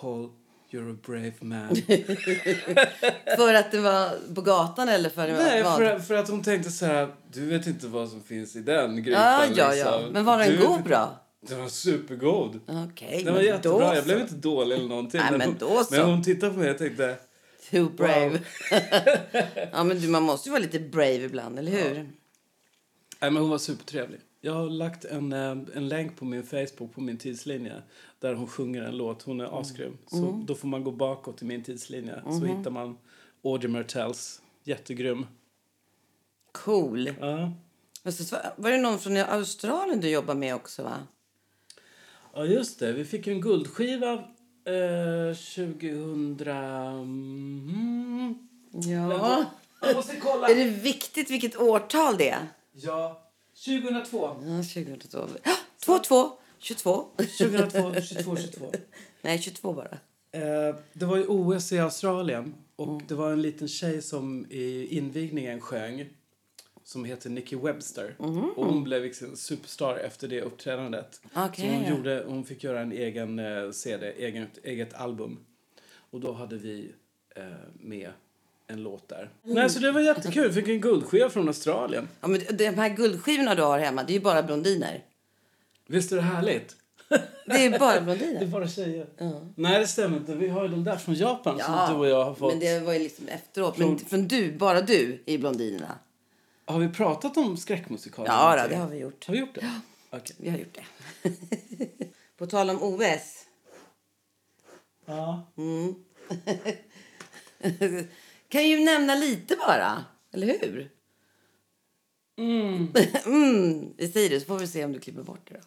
Paul, 0.00 0.30
you're 0.70 0.94
a 0.94 0.98
brave 1.06 1.34
man. 1.40 1.76
För 3.36 3.54
att 3.54 3.72
det 3.72 3.80
var 3.80 4.34
på 4.34 4.42
gatan 4.42 4.88
eller 4.88 5.10
för 5.10 5.28
Nej, 5.28 5.62
vad? 5.62 5.76
för, 5.76 5.98
för 5.98 6.14
att 6.14 6.28
hon 6.28 6.42
tänkte 6.42 6.70
så 6.70 6.86
här, 6.86 7.14
du 7.32 7.46
vet 7.46 7.66
inte 7.66 7.86
vad 7.86 8.08
som 8.08 8.22
finns 8.22 8.56
i 8.56 8.60
den 8.60 9.02
grytan. 9.02 9.22
Ja, 9.22 9.46
ja, 9.54 9.74
ja. 9.74 9.96
liksom. 9.96 10.12
Men 10.12 10.24
var 10.24 10.38
den 10.38 10.50
Du 10.50 10.66
god 10.66 10.82
bra? 10.82 11.25
Den 11.48 11.60
var 11.60 11.68
supergod. 11.68 12.60
Okej, 12.66 13.22
Den 13.24 13.34
var 13.34 13.40
jättebra. 13.40 13.94
Jag 13.94 14.04
blev 14.04 14.20
inte 14.20 14.34
dålig 14.34 14.76
eller 14.76 14.88
någonting. 14.88 15.20
Nej, 15.20 15.38
men 15.38 15.56
hon, 15.60 15.84
men 15.90 16.00
hon 16.00 16.22
tittade 16.22 16.52
på 16.52 16.58
mig 16.58 16.70
och 16.70 16.78
tänkte, 16.78 17.16
Too 17.70 17.88
brave. 17.88 18.40
ja, 19.72 19.84
men 19.84 20.00
du, 20.00 20.08
man 20.08 20.22
måste 20.22 20.48
ju 20.48 20.50
vara 20.50 20.62
lite 20.62 20.80
brave 20.80 21.24
ibland, 21.24 21.58
eller 21.58 21.72
hur? 21.72 21.94
Nej, 23.20 23.30
men 23.30 23.36
hon 23.36 23.50
var 23.50 23.58
supertrevlig. 23.58 24.20
Jag 24.40 24.52
har 24.52 24.70
lagt 24.70 25.04
en, 25.04 25.32
eh, 25.32 25.56
en 25.74 25.88
länk 25.88 26.16
på 26.16 26.24
min 26.24 26.42
Facebook, 26.42 26.94
på 26.94 27.00
min 27.00 27.18
tidslinje, 27.18 27.82
där 28.20 28.34
hon 28.34 28.46
sjunger 28.46 28.82
en 28.82 28.96
låt. 28.96 29.22
Hon 29.22 29.40
är 29.40 29.60
asgrym. 29.60 29.98
Så 30.06 30.44
då 30.46 30.54
får 30.54 30.68
man 30.68 30.84
gå 30.84 30.90
bakåt 30.90 31.42
i 31.42 31.44
min 31.44 31.64
tidslinje. 31.64 32.22
Så 32.24 32.44
hittar 32.44 32.70
man 32.70 32.98
Audrey 33.44 33.70
Martels. 33.72 34.42
Jättegrym. 34.64 35.26
Cool. 36.52 37.10
Ja. 37.20 37.52
Var 38.56 38.70
det 38.70 38.78
någon 38.78 38.98
från 38.98 39.16
Australien 39.16 40.00
du 40.00 40.08
jobbar 40.08 40.34
med 40.34 40.54
också, 40.54 40.82
va? 40.82 40.96
Ja, 42.36 42.44
just 42.44 42.78
det. 42.78 42.92
Vi 42.92 43.04
fick 43.04 43.26
ju 43.26 43.32
en 43.32 43.40
guldskiva 43.40 44.12
eh, 44.12 45.36
2000... 45.54 46.40
Mm. 46.40 48.34
Ja. 48.72 49.44
Jag 49.80 49.96
måste 49.96 50.16
kolla. 50.16 50.48
Är 50.48 50.54
det 50.54 50.64
viktigt 50.64 51.30
vilket 51.30 51.56
årtal 51.56 52.16
det 52.16 52.30
är? 52.30 52.48
Ja, 52.72 53.30
2002. 53.64 54.36
Ja, 54.42 54.62
2002. 54.62 55.18
Ah, 55.44 55.50
22. 55.84 56.30
22. 56.58 57.06
2002, 57.16 58.00
22, 58.00 58.36
22. 58.36 58.72
Nej, 59.22 59.38
22 59.38 59.72
bara. 59.72 59.98
Eh, 60.32 60.76
det 60.92 61.04
var 61.06 61.16
ju 61.16 61.26
OS 61.26 61.72
i 61.72 61.78
Australien 61.78 62.54
och 62.76 63.02
det 63.08 63.14
var 63.14 63.32
en 63.32 63.42
liten 63.42 63.68
tjej 63.68 64.02
som 64.02 64.46
i 64.50 64.86
invigningen 64.96 65.60
sjöng 65.60 66.06
som 66.86 67.04
heter 67.04 67.30
Nicky 67.30 67.56
Webster. 67.56 68.14
Och 68.56 68.66
hon 68.66 68.84
blev 68.84 69.02
liksom 69.02 69.36
superstar 69.36 69.96
efter 69.96 70.28
det 70.28 70.42
uppträdandet. 70.42 71.20
Okej, 71.34 71.64
Så 71.68 71.74
hon, 71.74 71.82
ja. 71.84 71.90
gjorde, 71.90 72.24
hon 72.26 72.44
fick 72.44 72.64
göra 72.64 72.80
en 72.80 72.92
egen 72.92 73.38
eh, 73.38 73.70
CD, 73.70 74.12
egen, 74.18 74.46
eget 74.62 74.94
album. 74.94 75.38
Och 76.10 76.20
då 76.20 76.32
hade 76.32 76.56
vi 76.56 76.92
eh, 77.36 77.42
med 77.80 78.10
en 78.66 78.82
låt 78.82 79.08
där. 79.08 79.30
Nej, 79.42 79.70
så 79.70 79.78
det 79.78 79.92
var 79.92 80.00
jättekul. 80.00 80.52
Fick 80.52 80.68
en 80.68 80.80
guldskiva 80.80 81.30
från 81.30 81.48
Australien. 81.48 82.08
Ja, 82.20 82.28
men 82.28 82.40
de 82.56 82.68
här 82.68 82.88
guldskivorna 82.96 83.54
du 83.54 83.62
har 83.62 83.78
hemma, 83.78 84.02
det 84.02 84.12
är 84.12 84.14
ju 84.14 84.20
bara 84.20 84.42
blondiner. 84.42 85.04
Visst 85.86 86.12
är 86.12 86.16
det 86.16 86.22
härligt? 86.22 86.76
Det 87.46 87.64
är 87.66 87.78
bara 87.78 87.92
Det 87.94 87.98
är 87.98 88.04
blondiner. 88.04 88.46
bara 88.46 88.68
tjejer. 88.68 89.06
Nej, 89.54 89.80
det 89.80 89.86
stämmer 89.86 90.16
inte. 90.16 90.34
Vi 90.34 90.48
har 90.48 90.62
ju 90.62 90.68
de 90.68 90.84
där 90.84 90.96
från 90.96 91.14
Japan 91.14 91.60
som 91.60 91.94
du 91.94 92.00
och 92.00 92.08
jag 92.08 92.24
har 92.24 92.34
fått. 92.34 92.52
men 92.52 92.60
det 92.60 92.80
var 92.80 92.92
ju 92.92 92.98
liksom 92.98 93.28
efteråt. 93.28 93.78
Men 93.78 93.98
från 93.98 94.28
du, 94.28 94.52
bara 94.52 94.80
du 94.80 95.22
i 95.26 95.38
blondinerna. 95.38 95.98
Har 96.68 96.78
vi 96.78 96.88
pratat 96.88 97.36
om 97.36 97.56
skräckmusikalen? 97.56 98.32
Ja, 98.32 98.62
då, 98.62 98.68
det 98.68 98.76
har 98.76 98.88
vi 98.88 98.98
gjort. 98.98 99.26
Har 99.26 99.34
vi 99.34 99.40
gjort 99.40 99.54
det? 99.54 99.80
Okej. 100.10 100.36
Vi 100.38 100.50
har 100.50 100.58
gjort 100.58 100.74
det. 100.74 100.84
På 102.36 102.46
tal 102.46 102.70
om 102.70 102.82
OS. 102.82 103.44
Ja. 105.04 105.52
kan 108.48 108.68
ju 108.68 108.84
nämna 108.84 109.14
lite 109.14 109.56
bara, 109.56 110.04
eller 110.32 110.46
hur? 110.46 110.90
Mm. 112.38 112.92
mm. 113.24 113.94
Vi 113.96 114.08
säger 114.08 114.30
det 114.30 114.40
så 114.40 114.46
får 114.46 114.58
vi 114.58 114.66
se 114.66 114.84
om 114.84 114.92
du 114.92 115.00
klipper 115.00 115.22
bort 115.22 115.48
det 115.48 115.54
då. 115.54 115.60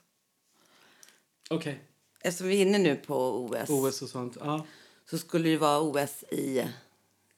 Okej. 1.56 1.80
Eftersom 2.22 2.48
vi 2.48 2.58
är 2.58 2.62
inne 2.62 2.78
nu 2.78 2.96
på 2.96 3.16
OS, 3.16 3.70
OS 3.70 4.02
och 4.02 4.10
sånt. 4.10 4.38
Ja. 4.40 4.66
så 5.10 5.18
skulle 5.18 5.50
det 5.50 5.58
vara 5.58 5.82
OS 5.82 6.24
i, 6.32 6.66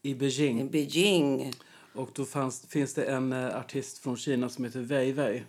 I 0.02 0.10
i 0.10 0.16
Beijing. 0.16 1.54
Och 1.94 2.10
då 2.14 2.26
fanns, 2.26 2.66
finns 2.68 2.94
det 2.94 3.04
en 3.06 3.34
eh, 3.34 3.58
artist 3.60 3.98
från 3.98 4.18
Kina 4.18 4.50
som 4.50 4.66
heter 4.66 4.80
Wei 4.82 5.12
Wei. 5.12 5.44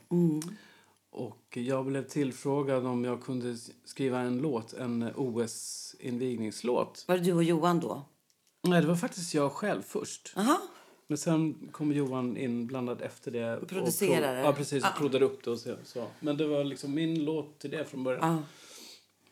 Och 1.10 1.56
jag 1.56 1.86
blev 1.86 2.06
tillfrågad 2.08 2.86
om 2.86 3.04
jag 3.04 3.22
kunde 3.22 3.56
skriva 3.84 4.20
en 4.20 4.38
låt, 4.38 4.72
en 4.72 5.02
eh, 5.02 5.08
OS-invigningslåt. 5.16 7.04
Var 7.08 7.16
det 7.16 7.22
du 7.24 7.32
och 7.32 7.44
Johan 7.44 7.80
då? 7.80 8.02
Nej, 8.62 8.80
det 8.80 8.86
var 8.86 8.96
faktiskt 8.96 9.34
jag 9.34 9.52
själv 9.52 9.82
först. 9.82 10.32
Aha. 10.36 10.60
Men 11.06 11.18
sen 11.18 11.68
kom 11.72 11.92
Johan 11.92 12.36
inblandad 12.36 13.02
efter 13.02 13.30
det. 13.30 13.56
och 13.58 13.68
producerade. 13.68 14.40
pro- 14.42 14.48
Ja, 14.48 14.52
precis. 14.52 14.84
Och 14.84 14.96
proddade 14.98 15.24
upp 15.24 15.44
det 15.44 15.50
och 15.50 15.58
så, 15.58 15.74
så. 15.84 16.06
Men 16.20 16.36
det 16.36 16.46
var 16.46 16.64
liksom 16.64 16.94
min 16.94 17.24
låt 17.24 17.58
till 17.58 17.70
det 17.70 17.84
från 17.84 18.04
början. 18.04 18.44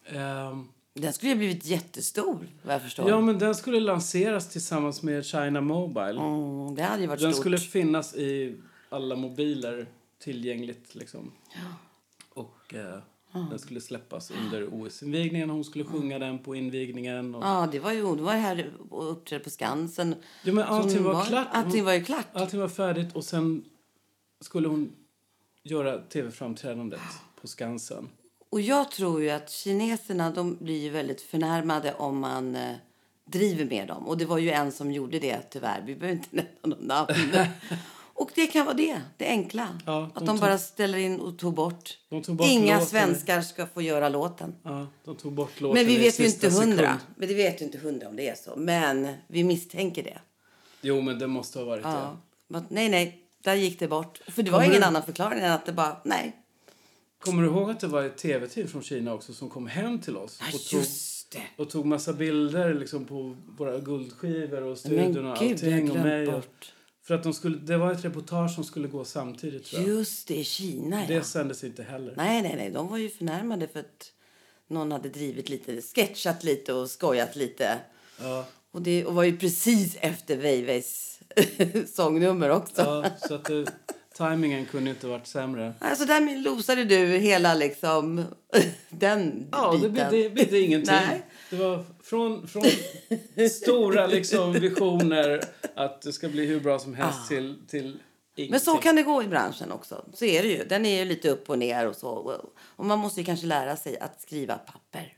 Ja. 0.05 0.19
Ehm, 0.51 0.69
Den 0.95 1.13
skulle 1.13 1.29
ju 1.31 1.35
ha 1.35 1.39
blivit 1.39 1.65
jättestor, 1.67 2.49
vad 2.63 2.75
jag 2.75 2.83
förstår. 2.83 3.09
ja, 3.09 3.21
men 3.21 3.39
den 3.39 3.55
skulle 3.55 3.81
lanseras 3.81 4.49
tillsammans 4.49 5.03
med 5.03 5.25
China 5.25 5.61
Mobile. 5.61 6.21
mm, 6.21 6.75
det 6.75 6.83
hade 6.83 7.03
ju 7.03 7.07
varit 7.07 7.21
Den 7.21 7.33
stort. 7.33 7.41
skulle 7.43 7.59
finnas 7.59 8.15
i 8.15 8.57
alla 8.89 9.17
mobiler 9.17 9.87
tillgängligt 10.19 10.95
liksom. 10.95 11.33
Och 12.35 12.75
eh, 12.75 12.99
den 13.51 13.59
skulle 13.59 13.81
släppas 13.81 14.31
under 14.31 14.69
OS-invigningen. 14.75 15.51
Hon 15.51 15.65
skulle 15.65 15.85
sjunga 15.85 16.19
den 16.19 16.39
på 16.39 16.55
invigningen. 16.55 17.35
Och... 17.35 17.45
Ja, 17.45 17.69
det 17.73 17.79
var 17.79 17.93
ju 17.93 18.17
det 18.17 18.23
var 18.23 18.33
här 18.33 18.73
och 18.91 19.11
uppträdde 19.13 19.45
på 19.45 19.51
Skansen. 19.51 20.15
Ja, 20.45 20.53
men 20.53 20.65
allting 20.65 20.91
Som 20.91 21.05
var 21.05 21.25
klart. 21.25 21.49
Allting 21.53 21.85
var 21.85 21.93
ju 21.93 22.05
klart. 22.05 22.27
Allting 22.33 22.61
var 22.61 22.69
färdigt 22.69 23.17
och 23.17 23.25
sen 23.25 23.65
skulle 24.41 24.69
hon 24.69 24.93
göra 25.63 25.99
tv-framträdandet 25.99 27.01
på 27.41 27.49
Skansen. 27.49 28.09
Och 28.51 28.61
jag 28.61 28.91
tror 28.91 29.23
ju 29.23 29.31
att 29.31 29.51
kineserna 29.51 30.31
de 30.31 30.57
blir 30.57 30.91
väldigt 30.91 31.21
förnärmade 31.23 31.95
om 31.95 32.19
man 32.19 32.57
eh, 32.57 32.75
driver 33.25 33.65
med 33.65 33.89
dem. 33.89 34.07
Och 34.09 34.19
det 34.19 34.25
var 34.25 34.39
ju 34.39 34.51
en 34.51 34.73
som 34.73 34.93
gjorde 34.93 35.19
det 35.19 35.39
tyvärr. 35.51 35.83
Vi 35.87 35.97
behöver 35.97 36.17
inte 36.17 36.29
nämna 36.37 36.77
någon 36.77 36.87
namn. 36.87 37.47
och 38.15 38.31
det 38.35 38.47
kan 38.47 38.65
vara 38.67 38.77
det, 38.77 39.01
det 39.17 39.27
enkla. 39.27 39.69
Ja, 39.87 40.05
att 40.07 40.15
de 40.15 40.21
de 40.27 40.27
tog- 40.27 40.41
bara 40.41 40.59
ställer 40.59 40.99
in 40.99 41.21
och 41.21 41.39
tog 41.39 41.55
bort. 41.55 41.99
De 42.09 42.23
tog 42.23 42.37
bort 42.37 42.47
Inga 42.47 42.75
låten. 42.75 42.87
svenskar 42.89 43.41
ska 43.41 43.67
få 43.67 43.83
göra 43.83 44.09
låten. 44.09 44.55
Ja, 44.63 44.87
de 45.05 45.17
tog 45.17 45.33
bort 45.33 45.61
låten 45.61 45.75
Men 45.75 45.87
vi 45.87 45.99
vet 45.99 46.21
ju 46.21 46.27
inte 46.27 46.49
hundra. 46.51 46.77
sekund. 46.77 47.01
Men 47.17 47.29
det 47.29 47.35
vet 47.35 47.61
ju 47.61 47.65
inte 47.65 47.79
hundra 47.79 48.09
om 48.09 48.17
det 48.17 48.29
är 48.29 48.35
så. 48.35 48.57
Men 48.57 49.15
vi 49.27 49.45
misstänker 49.45 50.03
det. 50.03 50.19
Jo, 50.81 51.01
men 51.01 51.19
det 51.19 51.27
måste 51.27 51.59
ha 51.59 51.67
varit 51.67 51.85
Ja. 51.85 51.91
det. 51.91 52.17
Men 52.49 52.65
Nej, 52.69 52.89
nej, 52.89 53.25
där 53.43 53.55
gick 53.55 53.79
det 53.79 53.89
bort. 53.89 54.21
För 54.29 54.43
det 54.43 54.51
var 54.51 54.59
Kommer 54.59 54.69
ingen 54.71 54.81
du- 54.81 54.87
annan 54.87 55.03
förklaring 55.03 55.41
än 55.41 55.53
att 55.53 55.67
det 55.67 55.73
bara, 55.73 55.97
nej. 56.05 56.37
Kommer 57.21 57.43
du 57.43 57.49
ihåg 57.49 57.71
att 57.71 57.81
det 57.81 57.87
var 57.87 58.03
ett 58.03 58.17
tv-team 58.17 58.69
från 58.69 58.83
Kina 58.83 59.15
också 59.15 59.33
som 59.33 59.51
kom 59.51 59.67
hem 59.67 60.01
till 60.01 60.17
oss? 60.17 60.41
Och 60.55 60.61
tog, 60.71 60.85
och 61.57 61.71
tog 61.71 61.87
massa 61.87 62.13
bilder 62.13 62.75
liksom 62.75 63.05
på 63.05 63.37
våra 63.59 63.79
guldskivor 63.79 64.63
och 64.63 64.79
studion 64.79 65.13
Men 65.13 65.27
och 65.27 65.39
gud, 65.39 65.53
allting. 65.53 65.91
Och 65.91 65.97
mig. 65.97 66.27
Och, 66.27 66.33
bort. 66.33 66.73
för 67.03 67.15
att 67.15 67.23
de 67.23 67.35
skulle, 67.35 67.57
det 67.59 67.77
var 67.77 67.93
ett 67.93 68.05
reportage 68.05 68.55
som 68.55 68.65
skulle 68.65 68.89
gå 68.89 69.05
samtidigt 69.05 69.65
tror 69.65 69.83
jag. 69.83 69.91
Just 69.91 70.29
det, 70.29 70.45
Kina 70.45 71.01
ja. 71.01 71.07
Det 71.09 71.23
sändes 71.23 71.65
inte 71.65 71.83
heller. 71.83 72.15
Nej, 72.17 72.43
nej, 72.43 72.57
nej. 72.57 72.71
De 72.71 72.89
var 72.89 72.99
ju 72.99 73.09
förnärmade 73.09 73.69
för 73.69 73.81
att 73.81 74.13
någon 74.69 74.93
hade 74.93 75.09
drivit 75.09 75.49
lite, 75.49 75.83
sketchat 75.83 76.45
lite 76.45 76.73
och 76.73 76.91
skojat 76.91 77.37
lite. 77.37 77.79
Ja. 78.21 78.47
Och 78.71 78.83
det 78.83 79.05
och 79.05 79.15
var 79.15 79.25
ju 79.25 79.37
precis 79.37 79.97
efter 80.01 80.37
Weiweis 80.37 81.21
sångnummer 81.95 82.51
också. 82.51 82.83
Ja, 82.83 83.05
så 83.29 83.35
att 83.35 83.45
det, 83.45 83.67
timingen 84.15 84.67
kunde 84.67 84.91
inte 84.91 85.07
varit 85.07 85.27
sämre. 85.27 85.75
Alltså 85.79 86.05
där 86.05 86.43
losade 86.43 86.85
du 86.85 86.97
hela 86.97 87.55
liksom 87.55 88.25
den 88.91 89.49
Ja, 89.53 89.79
det 89.83 89.89
biten. 89.89 90.13
det 90.13 90.31
bidde 90.31 90.61
ingenting. 90.61 90.95
Nej. 90.95 91.23
Det 91.51 91.57
var 91.57 91.85
från, 92.03 92.49
från 92.49 92.63
stora 93.51 94.07
liksom, 94.07 94.53
visioner 94.53 95.41
att 95.75 96.03
det 96.03 96.13
ska 96.13 96.29
bli 96.29 96.47
hur 96.47 96.61
bra 96.61 96.79
som 96.79 96.95
helst 96.95 97.29
till, 97.29 97.59
till 97.69 97.99
ingenting. 98.35 98.51
Men 98.51 98.61
så 98.61 98.77
kan 98.77 98.97
det 98.97 99.03
gå 99.03 99.23
i 99.23 99.27
branschen 99.27 99.73
också. 99.73 100.05
Så 100.15 100.25
är 100.25 100.43
det 100.43 100.49
ju. 100.49 100.65
Den 100.65 100.87
är 100.87 100.99
ju 100.99 101.05
lite 101.05 101.31
upp 101.31 101.51
och 101.51 101.59
ner 101.59 101.87
och 101.89 101.97
så. 101.97 102.41
Och 102.61 102.85
man 102.85 102.99
måste 102.99 103.21
ju 103.21 103.25
kanske 103.25 103.47
lära 103.47 103.77
sig 103.77 103.99
att 103.99 104.21
skriva 104.21 104.59
papper. 104.59 105.17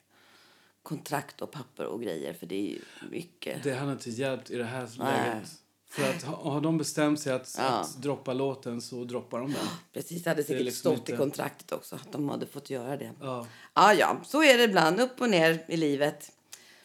Kontrakt 0.82 1.42
och 1.42 1.50
papper 1.50 1.86
och 1.86 2.02
grejer. 2.02 2.32
För 2.32 2.46
det 2.46 2.72
är 2.72 2.78
mycket. 3.10 3.62
Det 3.62 3.72
hade 3.72 3.92
inte 3.92 4.10
hjälpt 4.10 4.50
i 4.50 4.56
det 4.56 4.64
här 4.64 4.88
Nej. 4.98 5.28
läget. 5.28 5.50
För 5.92 6.10
att 6.10 6.22
ha- 6.22 6.50
har 6.52 6.60
de 6.60 6.78
bestämt 6.78 7.20
sig 7.20 7.32
att, 7.32 7.54
Ja. 7.58 7.64
att 7.64 8.02
droppa 8.02 8.32
låten 8.32 8.80
så 8.80 9.04
droppar 9.04 9.40
de 9.40 9.52
den. 9.52 9.66
Precis, 9.92 10.22
det 10.22 10.30
hade 10.30 10.44
säkert 10.44 10.64
liksom 10.64 10.80
stått 10.92 10.98
inte- 10.98 11.12
i 11.12 11.16
kontraktet 11.16 11.72
också. 11.72 11.96
Att 11.96 12.12
de 12.12 12.28
hade 12.28 12.46
fått 12.46 12.70
göra 12.70 12.96
det. 12.96 13.12
Ja. 13.20 13.46
Ja, 13.74 13.94
ja. 13.94 14.16
Så 14.24 14.42
är 14.42 14.58
det 14.58 14.64
ibland. 14.64 15.00
Upp 15.00 15.20
och 15.20 15.30
ner 15.30 15.64
i 15.68 15.76
livet. 15.76 16.32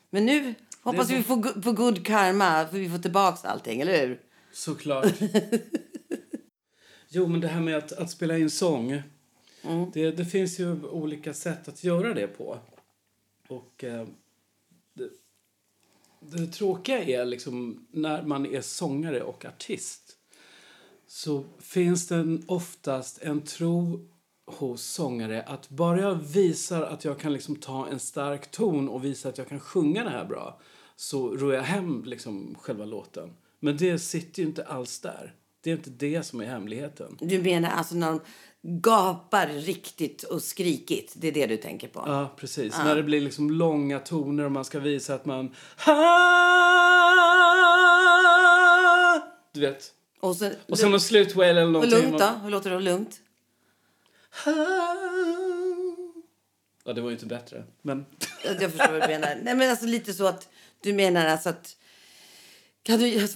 Men 0.10 0.26
nu 0.26 0.54
hoppas 0.82 1.08
Det 1.08 1.14
är 1.14 1.18
vi 1.18 1.24
får 1.24 1.62
på 1.62 1.72
good 1.72 2.06
karma. 2.06 2.68
För 2.68 2.78
vi 2.78 2.90
får 2.90 2.98
tillbaka 2.98 3.48
allting, 3.48 3.82
eller 3.82 4.08
hur? 4.08 4.22
Såklart. 4.54 5.06
jo, 7.10 7.28
men 7.28 7.42
det 7.42 7.48
här 7.48 7.62
med 7.62 7.78
att, 7.78 7.92
att 7.92 8.12
spela 8.12 8.38
in 8.38 8.50
sång. 8.50 9.02
Mm. 9.62 9.92
Det, 9.94 10.12
det 10.12 10.26
finns 10.26 10.60
ju 10.60 10.84
olika 10.84 11.34
sätt 11.34 11.68
att 11.68 11.84
göra 11.84 12.14
det 12.14 12.28
på. 12.28 12.60
Och 13.48 13.84
eh, 13.84 14.08
det, 14.08 14.12
det 16.32 16.48
tråkiga 16.48 17.04
är 17.04 17.26
liksom 17.26 17.88
när 17.92 18.24
man 18.24 18.46
är 18.46 18.62
sångare 18.62 19.24
och 19.24 19.46
artist 19.46 20.14
så 21.08 21.46
finns 21.60 22.08
det 22.08 22.40
oftast 22.48 23.22
en 23.22 23.42
tro 23.42 24.10
hos 24.48 24.84
sångare 24.84 25.42
att 25.42 25.70
bara 25.70 26.02
jag 26.02 26.16
visar 26.16 26.82
att 26.82 27.06
jag 27.06 27.20
kan 27.20 27.34
liksom 27.34 27.56
ta 27.56 27.88
en 27.88 28.00
stark 28.00 28.52
ton 28.52 28.90
och 28.90 29.06
visa 29.06 29.30
att 29.30 29.38
jag 29.38 29.48
kan 29.48 29.60
sjunga 29.60 30.04
det 30.04 30.10
här 30.10 30.26
bra 30.26 30.60
så 30.96 31.36
rår 31.36 31.54
jag 31.54 31.64
hem 31.64 32.04
liksom 32.06 32.56
själva 32.60 32.86
låten. 32.86 33.34
Men 33.60 33.78
det 33.78 34.00
sitter 34.00 34.42
ju 34.42 34.48
inte 34.48 34.64
alls 34.66 35.00
där. 35.00 35.36
Det 35.64 35.72
är 35.72 35.76
inte 35.76 35.90
det 35.90 36.24
som 36.24 36.42
är 36.42 36.46
hemligheten. 36.46 37.18
Du 37.20 37.42
menar 37.42 37.70
alltså 37.70 37.96
när 37.96 38.12
de 38.12 38.20
gapar 38.70 39.48
riktigt 39.48 40.24
och 40.24 40.42
skrikigt? 40.42 41.14
Det 41.16 41.28
är 41.28 41.32
det 41.32 41.48
du 41.48 41.58
tänker 41.58 41.88
på? 41.88 42.04
Ja, 42.06 42.34
precis. 42.38 42.78
När 42.78 42.96
det 42.96 43.04
blir 43.04 43.22
liksom 43.22 43.52
långa 43.52 44.00
toner 44.00 44.44
och 44.44 44.52
man 44.52 44.66
ska 44.66 44.80
visa 44.80 45.16
att 45.16 45.26
man... 45.26 45.56
Du 49.54 49.62
vet. 49.62 49.94
Och, 50.20 50.36
sen, 50.36 50.54
Och 50.70 50.80
sen 50.80 50.92
någon 50.92 51.02
slutwail 51.02 51.50
eller 51.50 51.66
och 51.66 51.72
någonting. 51.72 52.02
lugnt 52.02 52.20
då? 52.20 52.26
Hur 52.44 52.50
låter 52.50 52.70
det 52.70 52.80
lugnt? 52.80 53.20
Ja, 56.86 56.94
det 56.94 57.02
var 57.02 57.10
ju 57.10 57.14
inte 57.14 57.26
bättre. 57.26 57.64
Men... 57.82 58.06
Jag 58.44 58.72
förstår 58.72 58.92
vad 58.92 59.02
du 59.02 59.08
menar. 59.08 59.38
Nej, 59.44 59.56
men 59.56 59.70
alltså 59.70 59.86
lite 59.86 60.14
så 60.14 60.28
att 60.28 60.50
du 60.82 60.94
menar 60.94 61.26
alltså 61.26 61.50
att... 61.50 61.78
Du... 62.88 63.28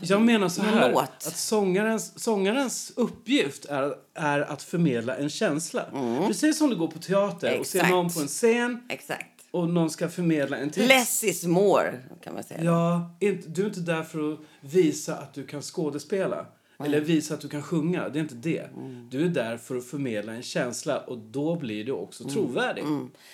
Jag 0.00 0.22
menar 0.22 0.48
så 0.48 0.62
här, 0.62 0.92
låt. 0.92 1.02
att 1.02 1.36
sångarens, 1.36 2.22
sångarens 2.22 2.92
uppgift 2.96 3.64
är, 3.64 3.94
är 4.14 4.40
att 4.40 4.62
förmedla 4.62 5.16
en 5.16 5.30
känsla. 5.30 5.84
Precis 6.26 6.58
som 6.58 6.70
du 6.70 6.76
går 6.76 6.88
på 6.88 6.98
teater 6.98 7.58
och 7.60 7.66
ser 7.66 7.82
Mm. 7.82 7.88
Exakt. 7.88 7.90
någon 7.90 8.12
på 8.12 8.20
en 8.20 8.28
scen 8.28 8.82
exakt. 8.88 9.44
och 9.50 9.68
någon 9.68 9.90
ska 9.90 10.08
förmedla 10.08 10.56
en 10.56 10.70
text. 10.70 10.88
Less 10.88 11.24
is 11.24 11.44
more, 11.44 12.00
kan 12.24 12.34
man 12.34 12.42
säga. 12.42 12.64
Ja, 12.64 13.16
inte, 13.20 13.48
du 13.48 13.62
är 13.62 13.66
inte 13.66 13.80
där 13.80 14.02
för 14.02 14.32
att 14.32 14.38
visa 14.60 15.16
att 15.16 15.34
du 15.34 15.46
kan 15.46 15.62
skådespela. 15.62 16.46
Eller 16.84 17.00
visa 17.00 17.34
att 17.34 17.40
du 17.40 17.48
kan 17.48 17.62
sjunga. 17.62 18.08
Det 18.08 18.18
är 18.18 18.20
inte 18.20 18.34
det. 18.34 18.70
Mm. 18.76 19.08
Du 19.10 19.24
är 19.24 19.28
där 19.28 19.56
för 19.56 19.76
att 19.76 19.86
förmedla 19.86 20.32
en 20.32 20.42
känsla 20.42 21.00
och 21.00 21.18
då 21.18 21.56
blir 21.56 21.84
du 21.84 21.92
också 21.92 22.24
trovärdig. 22.24 22.84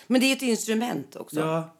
Men 0.07 0.21
det 0.21 0.27
är 0.27 0.35
ett 0.35 0.41
instrument 0.41 1.15
också. 1.15 1.39
Ja, 1.39 1.75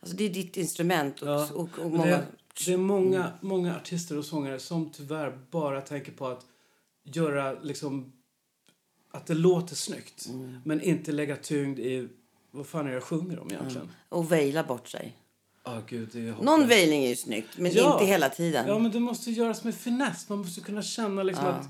Alltså, 0.00 0.16
det 0.16 0.24
är 0.24 0.28
ditt 0.30 0.56
instrument. 0.56 1.22
Och, 1.22 1.28
ja. 1.28 1.48
och, 1.54 1.78
och 1.78 1.90
många... 1.90 2.06
det, 2.06 2.22
det 2.66 2.72
är 2.72 2.76
många, 2.76 3.32
många 3.40 3.76
artister 3.76 4.18
och 4.18 4.24
sångare 4.24 4.58
som 4.58 4.90
tyvärr 4.90 5.38
bara 5.50 5.80
tänker 5.80 6.12
på 6.12 6.26
att 6.26 6.46
göra 7.04 7.52
liksom 7.62 8.12
att 9.10 9.26
det 9.26 9.34
låter 9.34 9.74
snyggt. 9.74 10.26
Mm. 10.28 10.60
Men 10.64 10.80
inte 10.80 11.12
lägga 11.12 11.36
tyngd 11.36 11.78
i 11.78 12.08
vad 12.50 12.66
fan 12.66 12.86
är 12.86 12.92
jag 12.92 13.02
sjunger 13.02 13.38
om 13.38 13.50
egentligen. 13.50 13.88
och 14.08 14.32
veila 14.32 14.64
bort 14.64 14.88
sig. 14.88 15.16
Ja, 15.64 15.82
gud, 15.86 16.16
är. 16.16 16.42
Någon 16.42 16.68
veiling 16.68 17.04
är 17.04 17.08
ju 17.08 17.16
snyggt, 17.16 17.58
men 17.58 17.72
Ja. 17.72 17.92
inte 17.92 18.04
hela 18.04 18.28
tiden. 18.28 18.66
Ja, 18.68 18.78
men 18.78 18.90
det 18.90 19.00
måste 19.00 19.30
göras 19.30 19.64
med 19.64 19.74
finess. 19.74 20.28
Man 20.28 20.38
måste 20.38 20.60
kunna 20.60 20.82
känna 20.82 21.22
liksom 21.22 21.46
att 21.46 21.66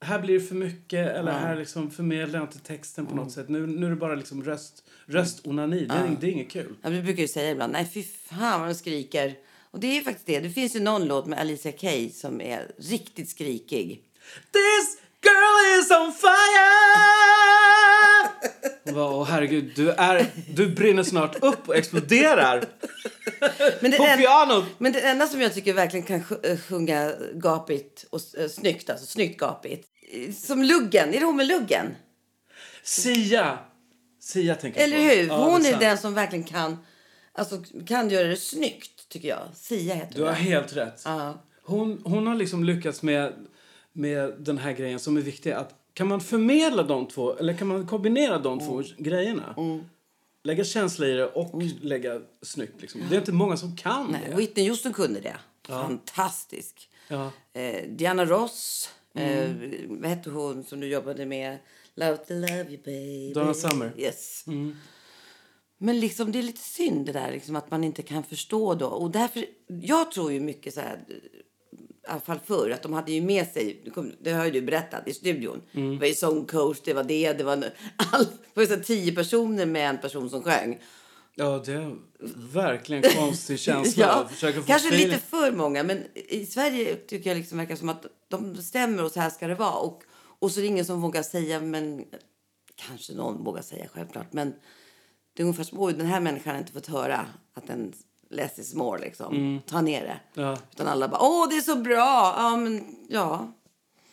här 0.00 0.20
blir 0.20 0.34
det 0.34 0.46
för 0.46 0.54
mycket 0.54 1.08
eller 1.08 1.32
här 1.32 1.56
liksom 1.56 1.90
förmedlar 1.90 2.38
jag 2.38 2.48
inte 2.48 2.58
texten 2.58 3.06
på 3.06 3.14
något 3.14 3.32
sätt. 3.32 3.48
Nu, 3.48 3.66
nu 3.66 3.86
är 3.86 3.90
det 3.90 3.96
bara 3.96 4.14
liksom 4.14 4.44
röst, 4.44 4.84
röstonani. 5.06 5.84
Det, 5.86 5.94
är, 5.94 6.16
det 6.20 6.26
är 6.26 6.30
inget 6.30 6.50
kul. 6.50 6.74
Ja, 6.82 6.90
vi 6.90 7.02
brukar 7.02 7.22
ju 7.22 7.28
säga 7.28 7.50
ibland, 7.50 7.72
nej 7.72 7.90
fy 7.94 8.02
fan 8.02 8.60
vad 8.60 8.68
de 8.68 8.74
skriker. 8.74 9.34
Och 9.70 9.80
det 9.80 9.86
är 9.86 9.94
ju 9.94 10.02
faktiskt 10.02 10.26
det. 10.26 10.40
Det 10.40 10.50
finns 10.50 10.76
ju 10.76 10.80
någon 10.80 11.04
låt 11.04 11.26
med 11.26 11.38
Alicia 11.38 11.72
Keys 11.72 12.20
som 12.20 12.40
är 12.40 12.70
riktigt 12.78 13.28
skrikig. 13.30 14.02
This 14.52 14.98
girl 15.24 15.80
is 15.80 15.90
on 15.90 16.12
fire! 16.12 16.36
Åh 18.98 19.24
herregud, 19.24 19.72
du, 19.76 19.90
är, 19.90 20.26
du 20.54 20.68
brinner 20.74 21.02
snart 21.02 21.36
upp 21.42 21.68
och 21.68 21.76
exploderar 21.76 22.64
Men 23.80 23.90
det, 23.90 23.96
på 23.96 24.04
en, 24.04 24.18
pianot. 24.18 24.64
men 24.78 24.92
det 24.92 25.00
enda 25.00 25.26
som 25.26 25.40
jag 25.40 25.54
tycker 25.54 25.72
verkligen 25.72 26.06
kan 26.06 26.24
eh, 26.42 26.58
sjunga 26.58 27.12
gapigt 27.34 28.04
och 28.10 28.20
uh, 28.38 28.48
snyggt, 28.48 28.90
alltså 28.90 29.06
snyggt 29.06 29.40
gapigt. 29.40 29.88
eh, 30.12 30.32
Som 30.32 30.62
Luggen, 30.62 31.14
är 31.14 31.20
det 31.20 31.24
hon 31.26 31.36
med 31.36 31.46
Luggen? 31.46 31.94
Sia. 32.82 33.58
Sia 34.20 34.54
tänker 34.54 34.80
jag 34.80 34.88
Eller 34.88 34.98
hur? 35.16 35.26
Ja, 35.28 35.44
hon 35.50 35.60
är, 35.66 35.70
sant. 35.70 35.80
den 35.80 35.98
som 35.98 36.14
verkligen 36.14 36.44
kan, 36.44 36.78
alltså, 37.36 37.62
kan 37.86 38.10
göra 38.10 38.28
det 38.28 38.36
snyggt, 38.36 39.08
tycker 39.08 39.28
jag. 39.28 39.42
Sia 39.54 39.94
heter 39.94 40.14
Du 40.14 40.22
har 40.22 40.28
hon. 40.28 40.36
helt 40.36 40.76
rätt. 40.76 41.02
Ja. 41.04 41.34
Hon, 41.62 42.02
hon 42.04 42.26
har 42.26 42.34
liksom 42.34 42.64
lyckats 42.64 43.02
med, 43.02 43.32
med 43.92 44.34
den 44.38 44.58
här 44.58 44.72
grejen 44.72 44.98
som 44.98 45.16
är 45.16 45.20
viktig. 45.20 45.50
Att 45.52 45.74
kan 45.92 46.08
man 46.08 46.20
förmedla 46.20 46.82
de 46.82 47.06
två, 47.08 47.36
eller 47.36 47.54
kan 47.54 47.66
man 47.68 47.86
kombinera 47.86 48.38
de 48.38 48.58
två 48.60 48.82
grejerna? 48.98 49.54
Lägga 50.44 50.64
känsla 50.64 51.06
i 51.06 51.12
det 51.12 51.26
och 51.26 51.62
lägga 51.80 52.20
snyggt. 52.42 52.80
Liksom. 52.82 53.00
Det 53.08 53.14
är 53.16 53.18
inte 53.18 53.32
många 53.32 53.56
som 53.56 53.76
kan 53.76 54.08
Nej, 54.12 54.20
det. 54.30 54.36
Whitney 54.36 54.68
Houston 54.68 54.92
kunde 54.92 55.20
det. 55.20 55.36
Fantastisk. 55.68 56.88
Ja. 57.08 57.30
Eh, 57.52 57.88
Diana 57.88 58.24
Ross. 58.24 58.90
Eh, 59.14 59.50
Mm. 59.50 60.00
vad 60.00 60.10
hette 60.10 60.30
hon 60.30 60.64
som 60.64 60.80
du 60.80 60.86
jobbade 60.88 61.26
med? 61.26 61.58
Love 61.94 62.16
to 62.16 62.34
love 62.34 62.64
you 62.68 62.78
baby. 62.84 63.32
Donna 63.34 63.54
Summer. 63.54 63.92
Mm. 64.46 64.76
Men 65.78 66.00
liksom, 66.00 66.32
det 66.32 66.38
är 66.38 66.42
lite 66.42 66.60
synd 66.60 67.06
det 67.06 67.12
där 67.12 67.32
liksom, 67.32 67.56
att 67.56 67.70
man 67.70 67.84
inte 67.84 68.02
kan 68.02 68.22
förstå 68.22 68.74
då. 68.74 68.86
Och 68.86 69.10
därför, 69.10 69.44
jag 69.66 70.12
tror 70.12 70.32
ju 70.32 70.40
mycket 70.40 70.74
så 70.74 70.80
här, 70.80 71.04
i 72.06 72.08
alla 72.08 72.20
fall 72.20 72.38
förr, 72.44 72.70
att 72.70 72.82
de 72.82 72.92
hade 72.92 73.12
ju 73.12 73.20
med 73.20 73.46
sig, 73.46 73.92
det 74.20 74.32
har 74.32 74.44
ju 74.44 74.50
du 74.50 74.62
berättat 74.62 75.08
i 75.08 75.14
studion. 75.14 75.62
Mm. 75.72 75.90
Det 75.90 75.98
var 75.98 76.06
ju 76.06 76.14
sångcoach, 76.14 76.80
det 76.84 76.94
var 76.94 77.04
det, 77.04 77.32
det 77.32 77.44
var, 77.44 77.52
all, 77.96 78.24
det 78.54 78.60
var 78.60 78.66
så 78.66 78.76
tio 78.76 79.14
personer 79.14 79.66
med 79.66 79.90
en 79.90 79.98
person 79.98 80.30
som 80.30 80.42
sjöng. 80.42 80.78
ja, 81.34 81.62
det 81.66 81.72
är 81.72 81.96
verkligen 82.52 83.02
konstig 83.02 83.58
känsla. 83.58 84.28
få 84.28 84.36
kanske 84.40 84.88
feeling. 84.88 85.08
lite 85.08 85.18
för 85.18 85.52
många, 85.52 85.82
men 85.82 86.02
i 86.14 86.46
Sverige 86.46 86.96
tycker 86.96 87.30
jag 87.30 87.36
liksom 87.36 87.58
verkar 87.58 87.76
som 87.76 87.88
att 87.88 88.06
de 88.28 88.52
bestämmer 88.52 89.04
och 89.04 89.10
så 89.10 89.20
här 89.20 89.30
ska 89.30 89.46
det 89.46 89.54
vara. 89.54 89.78
Och, 89.78 90.02
och 90.38 90.50
så 90.50 90.60
är 90.60 90.62
det 90.62 90.68
ingen 90.68 90.84
som 90.84 91.00
vågar 91.00 91.22
säga, 91.22 91.60
men 91.60 92.04
kanske 92.74 93.12
någon 93.12 93.44
vågar 93.44 93.62
säga 93.62 93.86
självklart. 93.92 94.32
Men 94.32 94.52
det 95.36 95.42
är 95.42 95.44
ungefär 95.44 95.64
som, 95.64 95.80
oj 95.80 95.92
den 95.92 96.06
här 96.06 96.20
människan 96.20 96.52
har 96.52 96.58
inte 96.60 96.72
fått 96.72 96.86
höra 96.86 97.26
att 97.54 97.70
en 97.70 97.92
less 98.30 98.58
is 98.58 98.74
more 98.74 99.00
liksom. 99.00 99.60
Ta 99.66 99.80
ner 99.80 100.00
det. 100.04 100.42
Ja. 100.42 100.58
Utan 100.72 100.86
alla 100.86 101.08
bara, 101.08 101.20
åh 101.22 101.48
det 101.48 101.56
är 101.56 101.60
så 101.60 101.76
bra! 101.76 102.34
Ja 102.38 102.56
men 102.56 102.84
ja. 103.08 103.52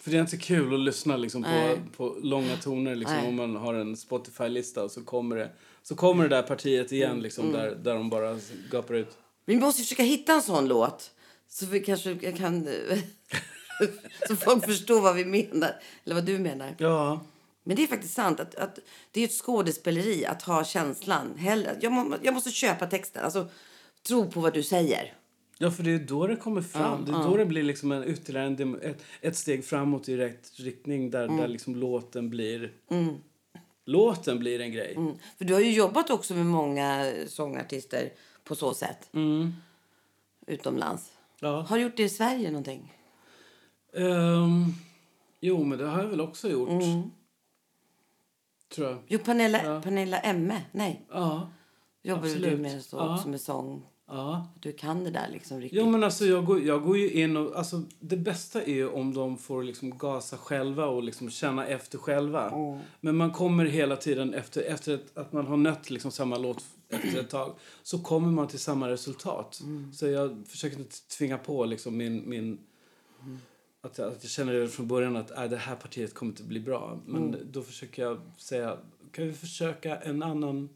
För 0.01 0.11
det 0.11 0.17
är 0.17 0.21
inte 0.21 0.37
kul 0.37 0.73
att 0.73 0.79
lyssna 0.79 1.17
liksom, 1.17 1.43
på, 1.43 1.77
på 1.97 2.17
långa 2.21 2.55
toner 2.55 2.95
liksom, 2.95 3.17
Nej. 3.17 3.27
om 3.27 3.35
man 3.35 3.55
har 3.55 3.73
en 3.73 3.97
Spotify-lista 3.97 4.83
och 4.83 4.91
så 4.91 5.03
kommer 5.03 5.35
det, 5.35 5.49
så 5.83 5.95
kommer 5.95 6.23
det 6.23 6.35
där 6.35 6.43
partiet 6.43 6.91
igen 6.91 7.11
Mm. 7.11 7.23
liksom, 7.23 7.51
där, 7.51 7.75
där 7.75 7.93
de 7.93 8.09
bara 8.09 8.39
gapar 8.71 8.93
ut. 8.93 9.17
Vi 9.45 9.57
måste 9.57 9.81
försöka 9.81 10.03
hitta 10.03 10.33
en 10.33 10.41
sån 10.41 10.67
låt. 10.67 11.11
Så 11.47 11.65
vi 11.65 11.79
kanske 11.79 12.15
kan... 12.31 12.67
så 14.27 14.35
folk 14.35 14.65
förstår 14.65 15.01
vad 15.01 15.15
vi 15.15 15.25
menar. 15.25 15.75
Eller 16.05 16.15
vad 16.15 16.25
du 16.25 16.39
menar. 16.39 16.75
Ja, 16.77 17.19
Men 17.63 17.75
det 17.75 17.83
är 17.83 17.87
faktiskt 17.87 18.13
sant. 18.13 18.39
att, 18.39 18.55
att 18.55 18.79
Det 19.11 19.21
är 19.21 19.25
ett 19.25 19.41
skådespeleri 19.41 20.25
att 20.25 20.41
ha 20.41 20.63
känslan. 20.63 21.35
Hellre, 21.37 21.77
jag, 21.81 21.91
må, 21.91 22.15
jag 22.21 22.33
måste 22.33 22.51
köpa 22.51 22.85
texten. 22.85 23.23
Alltså, 23.23 23.47
tro 24.07 24.31
på 24.31 24.39
vad 24.39 24.53
du 24.53 24.63
säger. 24.63 25.13
Ja, 25.57 25.71
för 25.71 25.83
det 25.83 25.91
är 25.91 25.99
då 25.99 26.27
det 26.27 26.35
kommer 26.35 26.61
fram. 26.61 27.05
det 27.05 27.11
är 27.11 27.23
då 27.23 27.37
det 27.37 27.45
blir 27.45 27.63
liksom 27.63 27.91
en, 27.91 28.09
ytterligare 28.09 28.47
en, 28.47 28.81
ett, 28.81 29.03
ett 29.21 29.37
steg 29.37 29.65
framåt 29.65 30.09
i 30.09 30.17
rätt 30.17 30.51
riktning 30.55 31.11
där, 31.11 31.27
där 31.27 31.47
liksom 31.47 31.75
låten 31.75 32.29
blir... 32.29 32.71
Låten 33.85 34.39
blir 34.39 34.61
en 34.61 34.71
grej. 34.71 34.93
Mm. 34.95 35.13
För 35.37 35.45
du 35.45 35.53
har 35.53 35.61
ju 35.61 35.71
jobbat 35.71 36.09
också 36.09 36.33
med 36.33 36.45
många 36.45 37.13
sångartister 37.27 38.09
på 38.43 38.55
så 38.55 38.73
sätt. 38.73 39.09
utomlands. 40.47 41.11
Ja. 41.39 41.61
Har 41.61 41.77
du 41.77 41.83
gjort 41.83 41.97
det 41.97 42.03
i 42.03 42.09
Sverige 42.09 42.47
någonting? 42.47 42.93
Ehm, 43.93 44.65
jo, 45.39 45.63
men 45.63 45.77
det 45.77 45.85
har 45.85 46.01
jag 46.01 46.09
väl 46.09 46.21
också 46.21 46.49
gjort. 46.49 46.69
Mm. 48.73 48.87
Tror 48.87 48.87
jag. 48.87 48.97
Jo, 49.07 49.19
Pernilla, 49.25 49.63
Ja. 49.65 49.81
Pernilla 49.81 50.19
Emme. 50.19 50.61
Nej, 50.71 51.05
Ja. 51.11 51.49
jobbar 52.03 52.21
du 52.23 52.29
Absolut. 52.29 52.59
med 52.59 52.81
så 52.83 52.97
Ja. 52.97 53.23
med 53.27 53.41
sång? 53.41 53.83
ja. 54.07 54.47
Du 54.59 54.71
kan 54.71 55.03
det 55.03 55.09
där 55.09 55.27
liksom 55.31 55.61
riktigt. 55.61 55.79
Jo, 55.79 55.89
men 55.89 56.03
alltså 56.03 56.25
jag 56.25 56.45
går, 56.45 56.61
jag 56.61 56.83
går 56.83 56.97
ju 56.97 57.11
in 57.11 57.37
och... 57.37 57.55
Alltså, 57.57 57.81
det 57.99 58.17
bästa 58.17 58.61
är 58.63 58.73
ju 58.73 58.89
om 58.89 59.13
de 59.13 59.37
får 59.37 59.63
liksom 59.63 59.97
gasa 59.97 60.37
själva 60.37 60.85
och 60.85 61.03
liksom 61.03 61.29
känna 61.29 61.65
efter 61.67 61.97
själva. 61.97 62.51
Men 63.01 63.15
man 63.17 63.31
kommer 63.31 63.65
hela 63.65 63.95
tiden 63.95 64.33
efter, 64.33 64.61
efter 64.61 64.93
ett, 64.95 65.17
att 65.17 65.33
man 65.33 65.47
har 65.47 65.57
nött 65.57 65.89
liksom 65.89 66.11
samma 66.11 66.37
låt 66.37 66.63
efter 66.89 67.19
ett 67.19 67.29
tag 67.29 67.53
så 67.83 67.99
kommer 67.99 68.31
man 68.31 68.47
till 68.47 68.59
samma 68.59 68.89
resultat. 68.89 69.61
Så 69.93 70.07
jag 70.07 70.43
försöker 70.47 70.77
inte 70.79 70.95
tvinga 71.17 71.37
på 71.37 71.65
liksom 71.65 71.97
min... 71.97 72.29
min 72.29 72.59
att, 73.83 73.97
jag, 73.97 74.07
att 74.07 74.23
jag 74.23 74.31
känner 74.31 74.53
redan 74.53 74.69
från 74.69 74.87
början 74.87 75.15
att 75.15 75.31
äh, 75.31 75.43
det 75.43 75.57
här 75.57 75.75
partiet 75.75 76.13
kommer 76.13 76.31
inte 76.31 76.43
bli 76.43 76.59
bra. 76.59 76.99
Men 77.05 77.37
då 77.51 77.61
försöker 77.61 78.01
jag 78.01 78.21
säga, 78.37 78.77
kan 79.11 79.27
vi 79.27 79.33
försöka 79.33 79.95
en 79.97 80.23
annan 80.23 80.69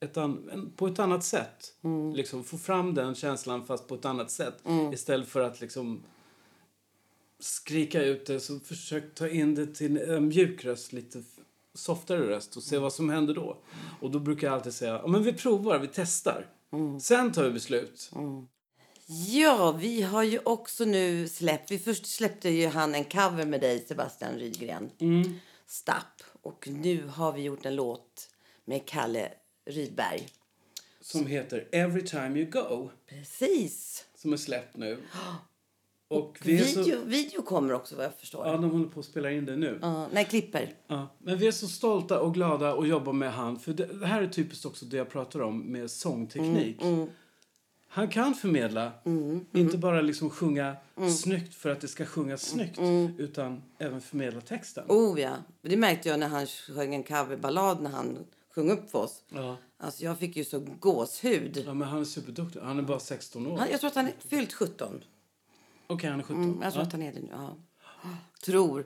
ett 0.00 0.16
an, 0.16 0.50
en, 0.52 0.70
på 0.70 0.86
ett 0.86 0.98
annat 0.98 1.24
sätt. 1.24 1.74
Liksom, 2.14 2.44
få 2.44 2.58
fram 2.58 2.94
den 2.94 3.14
känslan 3.14 3.66
fast 3.66 3.88
på 3.88 3.94
ett 3.94 4.04
annat 4.04 4.30
sätt. 4.30 4.54
Istället 4.92 5.28
för 5.28 5.40
att 5.40 5.60
liksom 5.60 6.02
skrika 7.38 8.02
ut 8.04 8.26
det 8.26 8.40
så 8.40 8.58
försök 8.60 9.14
ta 9.14 9.28
in 9.28 9.54
det 9.54 9.66
till 9.66 9.98
en 9.98 10.28
mjuk 10.28 10.64
röst, 10.64 10.92
lite 10.92 11.22
softare 11.74 12.26
röst 12.28 12.56
och 12.56 12.62
se 12.62 12.78
vad 12.78 12.92
som 12.92 13.10
händer 13.10 13.34
då. 13.34 13.56
Och 14.00 14.10
då 14.10 14.18
brukar 14.18 14.46
jag 14.46 14.54
alltid 14.54 14.74
säga, 14.74 14.92
ja 14.92 15.06
men 15.06 15.22
vi 15.22 15.32
provar, 15.32 15.78
vi 15.78 15.88
testar. 15.92 16.46
Sen 17.00 17.32
tar 17.32 17.44
vi 17.44 17.50
beslut. 17.50 18.10
Ja, 19.06 19.72
vi 19.72 20.02
har 20.02 20.22
ju 20.22 20.38
också 20.44 20.84
nu 20.84 21.28
släppt... 21.28 21.70
Vi 21.70 21.78
först 21.78 22.06
släppte 22.06 22.48
ju 22.48 22.66
han 22.66 22.94
en 22.94 23.04
cover 23.04 23.46
med 23.46 23.60
dig, 23.60 23.84
Sebastian 23.88 24.34
Rydgren. 24.34 24.90
Mm. 24.98 25.34
Stapp. 25.66 26.22
Och 26.42 26.68
nu 26.68 27.06
har 27.06 27.32
vi 27.32 27.42
gjort 27.42 27.66
en 27.66 27.74
låt 27.76 28.28
med 28.64 28.86
Kalle 28.86 29.28
Rydberg. 29.66 30.28
Som 31.00 31.26
heter 31.26 31.68
Every 31.72 32.06
time 32.06 32.40
you 32.40 32.50
go. 32.50 32.90
Precis. 33.08 34.04
Som 34.14 34.32
är 34.32 34.36
släppt 34.36 34.76
nu. 34.76 34.98
Och 36.08 36.38
är 36.42 36.46
Video, 36.46 36.84
så, 36.84 37.04
video 37.04 37.42
kommer 37.42 37.74
också 37.74 37.96
vad 37.96 38.04
jag 38.04 38.14
förstår. 38.14 38.46
ja, 38.46 38.52
de 38.52 38.70
håller 38.70 38.88
på 38.88 39.00
att 39.00 39.06
spela 39.06 39.30
in 39.30 39.44
det 39.46 39.56
nu. 39.56 39.78
Ja, 39.82 40.08
nej, 40.12 40.24
klipper. 40.24 40.74
Ja, 40.86 41.08
men 41.18 41.38
vi 41.38 41.46
är 41.46 41.52
så 41.52 41.68
stolta 41.68 42.20
och 42.20 42.34
glada 42.34 42.72
att 42.72 42.88
jobba 42.88 43.12
med 43.12 43.32
han. 43.32 43.58
För 43.58 43.72
det, 43.72 43.86
det 43.86 44.06
här 44.06 44.22
är 44.22 44.26
typiskt 44.26 44.66
också 44.66 44.84
det 44.84 44.96
jag 44.96 45.10
pratar 45.10 45.40
om 45.40 45.58
med 45.72 45.90
sångteknik. 45.90 46.82
Han 47.94 48.08
kan 48.08 48.34
förmedla, 48.34 48.92
inte 49.52 49.78
bara 49.78 50.00
liksom 50.00 50.30
sjunga 50.30 50.76
snyggt 51.18 51.54
för 51.54 51.70
att 51.70 51.80
det 51.80 51.88
ska 51.88 52.06
sjungas 52.06 52.42
snyggt, 52.42 52.78
utan 53.18 53.62
även 53.78 54.00
förmedla 54.00 54.40
texten. 54.40 54.84
Oh 54.88 55.20
ja, 55.20 55.36
det 55.62 55.76
märkte 55.76 56.08
jag 56.08 56.20
när 56.20 56.28
han 56.28 56.46
sjöng 56.46 56.94
en 56.94 57.02
coverballad 57.02 57.82
när 57.82 57.90
han 57.90 58.18
sjöng 58.54 58.70
upp 58.70 58.90
för 58.90 58.98
oss. 58.98 59.24
Ja. 59.28 59.56
Alltså 59.78 60.04
jag 60.04 60.18
fick 60.18 60.36
ju 60.36 60.44
så 60.44 60.60
gåshud. 60.80 61.62
ja, 61.66 61.74
men 61.74 61.88
han 61.88 62.00
är 62.00 62.04
superduktig. 62.04 62.60
Han 62.60 62.78
är 62.78 62.82
bara 62.82 63.00
16 63.00 63.46
år. 63.46 63.58
Han, 63.58 63.68
jag 63.70 63.80
tror 63.80 63.88
att 63.88 63.96
han 63.96 64.06
är 64.06 64.14
fyllt 64.28 64.52
17. 64.52 65.04
Okej, 65.86 66.10
han 66.10 66.18
är 66.20 66.24
17. 66.24 66.44
Mm, 66.44 66.62
jag 66.62 66.72
tror 66.72 66.82
ja. 66.82 66.86
att 66.86 66.92
han 66.92 67.02
är 67.02 67.12
det 67.12 67.20
nu. 67.20 67.28
Ja. 67.30 67.56
Tror. 68.44 68.84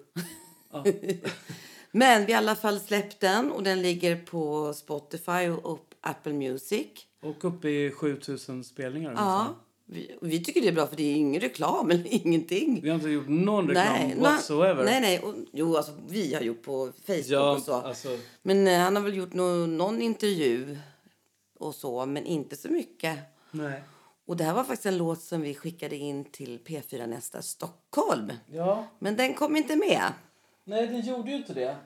Men 1.91 2.27
vi 2.27 2.33
har 2.33 2.43
i 2.43 2.45
alla 2.45 2.57
fall 2.57 2.81
släppt 2.81 3.21
den 3.21 3.53
och 3.53 3.63
den 3.63 3.83
ligger 3.83 4.17
på 4.17 4.75
Spotify 4.75 5.49
och 5.49 5.95
Apple 6.01 6.33
Music. 6.33 6.87
Och 7.29 7.45
uppe 7.45 7.69
i 7.69 7.91
7000 7.91 8.65
spelningar 8.65 9.09
ungefär. 9.11 9.27
Ja, 9.27 9.55
vi, 9.87 10.17
vi 10.21 10.45
tycker 10.45 10.61
det 10.61 10.69
är 10.69 10.73
bra 10.73 10.87
för 10.87 10.97
det 10.97 11.03
är 11.03 11.15
ingen 11.17 11.41
reklam 11.41 11.91
eller 11.91 12.07
ingenting. 12.27 12.81
Vi 12.83 12.89
har 12.89 12.95
inte 12.97 13.09
gjort 13.09 13.29
någon 13.29 13.69
reklam 13.69 14.09
nå- 14.11 14.23
whatsoever. 14.23 14.85
nej, 14.85 15.01
nej. 15.01 15.19
Och, 15.19 15.35
jo, 15.53 15.77
alltså 15.77 15.93
vi 16.09 16.35
har 16.35 16.41
gjort 16.43 16.63
på 16.63 16.93
Facebook 17.07 17.27
Ja, 17.29 17.53
och 17.53 17.63
så. 17.63 17.73
alltså, 17.75 18.19
Men 18.43 18.67
eh, 18.69 18.79
han 18.79 18.97
har 18.97 19.03
väl 19.03 19.15
gjort 19.17 19.33
nå- 19.35 19.67
någon 19.67 20.03
intervju 20.03 20.79
och 21.59 21.75
så, 21.75 22.07
men 22.07 22.27
inte 22.27 22.57
så 22.57 22.69
mycket. 22.69 23.19
nej. 23.51 23.83
Och 24.27 24.37
det 24.37 24.45
här 24.45 24.55
var 24.55 24.65
faktiskt 24.65 24.87
en 24.87 24.99
låt 24.99 25.21
som 25.23 25.41
vi 25.41 25.55
skickade 25.55 25.97
in 25.97 26.25
till 26.25 26.59
P4 26.67 27.07
Nästa 27.07 27.43
Stockholm. 27.43 28.33
Ja, 28.53 28.87
Men 28.99 29.17
den 29.17 29.35
kom 29.35 29.57
inte 29.57 29.77
med. 29.77 30.03
nej 30.65 30.87
den 30.87 31.01
gjorde 31.01 31.31
ju 31.31 31.37
inte 31.37 31.55
det. 31.55 31.77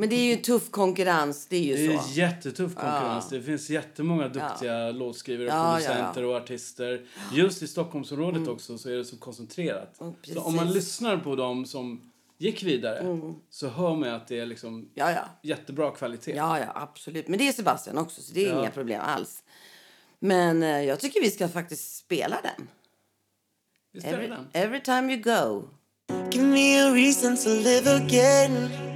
Men 0.00 0.08
det 0.08 0.14
är 0.16 0.36
ju 0.36 0.36
tuff 0.36 0.70
konkurrens, 0.70 1.46
det 1.46 1.56
är 1.56 1.60
ju 1.62 1.88
Det 1.88 1.94
är 1.94 1.98
så. 1.98 2.10
jättetuff 2.12 2.74
konkurrens. 2.74 3.28
Ja. 3.30 3.36
Det 3.36 3.42
finns 3.42 3.70
jättemånga 3.70 4.28
duktiga 4.28 4.90
låtskrivare, 4.90 5.46
Ja, 5.48 5.80
ja, 5.80 5.86
producenter 5.86 6.22
ja. 6.22 6.28
och 6.28 6.34
artister. 6.36 7.06
Just 7.32 7.62
i 7.62 7.66
Stockholmsområdet 7.68 8.48
också 8.48 8.78
så 8.78 8.88
är 8.90 8.94
det 8.96 9.04
så 9.04 9.16
koncentrerat. 9.16 10.00
Mm, 10.00 10.14
så 10.34 10.40
om 10.40 10.56
man 10.56 10.72
lyssnar 10.72 11.16
på 11.16 11.36
dem 11.36 11.66
som 11.66 12.10
gick 12.38 12.62
vidare 12.62 13.16
så 13.50 13.68
hör 13.68 13.96
man 13.96 14.08
att 14.08 14.28
det 14.28 14.38
är 14.40 14.46
liksom 14.46 14.88
Ja, 14.94 15.10
ja. 15.10 15.24
jättebra 15.42 15.90
kvalitet. 15.90 16.32
Ja, 16.36 16.58
ja, 16.58 16.66
absolut. 16.74 17.28
Men 17.28 17.38
det 17.38 17.48
är 17.48 17.52
Sebastian 17.52 17.98
också, 17.98 18.22
så 18.22 18.34
det 18.34 18.44
är 18.46 18.48
Ja. 18.52 18.60
inga 18.60 18.70
problem 18.70 19.00
alls. 19.04 19.42
Men 20.18 20.62
eh, 20.62 20.68
jag 20.82 21.00
tycker 21.00 21.20
vi 21.20 21.30
ska 21.30 21.48
faktiskt 21.48 21.96
spela 21.96 22.36
den. 22.42 22.68
Visst 23.92 24.06
Every, 24.06 24.28
den? 24.28 24.46
every 24.52 24.80
time 24.82 25.12
you 25.14 25.22
go. 25.22 25.62
Give 26.32 26.44
me 26.46 26.80
a 26.82 26.90
reason 26.94 27.36
to 27.36 27.48
live 27.48 27.90
again. 27.94 28.89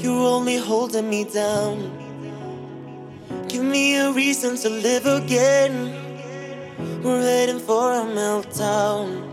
You're 0.00 0.26
only 0.36 0.56
holding 0.56 1.10
me 1.10 1.24
down. 1.24 1.76
Give 3.48 3.62
me 3.62 3.96
a 3.96 4.10
reason 4.12 4.56
to 4.56 4.70
live 4.70 5.04
again. 5.04 5.74
We're 7.02 7.20
heading 7.20 7.58
for 7.58 7.92
a 7.92 8.04
meltdown. 8.04 9.28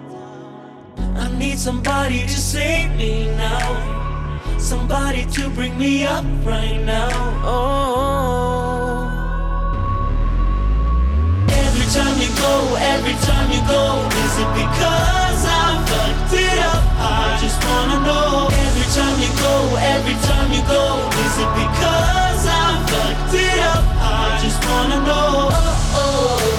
I 1.16 1.32
need 1.38 1.58
somebody 1.58 2.24
to 2.24 2.38
save 2.54 2.94
me 2.98 3.28
now. 3.38 4.58
Somebody 4.60 5.26
to 5.28 5.50
bring 5.52 5.78
me 5.78 6.06
up 6.06 6.26
right 6.44 6.82
now. 6.84 7.12
Oh. 7.46 7.88
Every 11.48 11.88
time 11.96 12.20
you 12.20 12.30
go, 12.44 12.76
every 12.76 13.16
time 13.24 13.50
you 13.56 13.62
go, 13.72 14.04
is 14.26 14.38
it 14.44 14.52
because 14.62 15.27
I 15.68 15.74
fucked 15.90 16.34
it 16.34 16.60
up? 16.72 16.84
I 16.96 17.38
just 17.44 17.60
wanna 17.68 18.00
know. 18.08 18.48
Every 18.66 18.88
time 18.98 19.18
you 19.20 19.32
go, 19.46 19.56
every 19.96 20.18
time 20.30 20.50
you 20.56 20.64
go, 20.64 20.84
is 21.24 21.36
it 21.44 21.52
because 21.62 22.44
I 22.48 22.68
fucked 22.92 23.34
it 23.36 23.60
up? 23.74 23.84
I 24.00 24.40
just 24.44 24.60
wanna 24.70 25.00
know. 25.08 25.50
Oh, 25.52 26.00
oh 26.00 26.57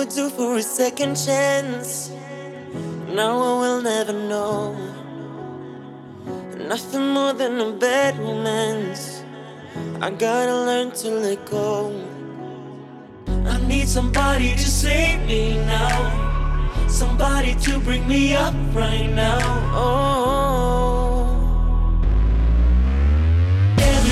would 0.00 0.08
do 0.08 0.30
for 0.30 0.56
a 0.56 0.62
second 0.62 1.14
chance. 1.14 2.10
Now 3.12 3.32
I 3.38 3.52
will 3.60 3.82
never 3.82 4.14
know. 4.14 4.74
Nothing 6.56 7.08
more 7.08 7.34
than 7.34 7.60
a 7.60 7.70
bad 7.72 8.18
romance. 8.18 9.22
I 10.00 10.08
gotta 10.08 10.56
learn 10.68 10.92
to 11.02 11.08
let 11.10 11.44
go. 11.44 11.92
I 13.44 13.60
need 13.68 13.88
somebody 13.88 14.52
to 14.52 14.68
save 14.84 15.20
me 15.26 15.58
now. 15.76 15.98
Somebody 16.88 17.54
to 17.66 17.78
bring 17.80 18.08
me 18.08 18.34
up 18.34 18.54
right 18.72 19.10
now. 19.12 19.40
Oh. 19.74 20.79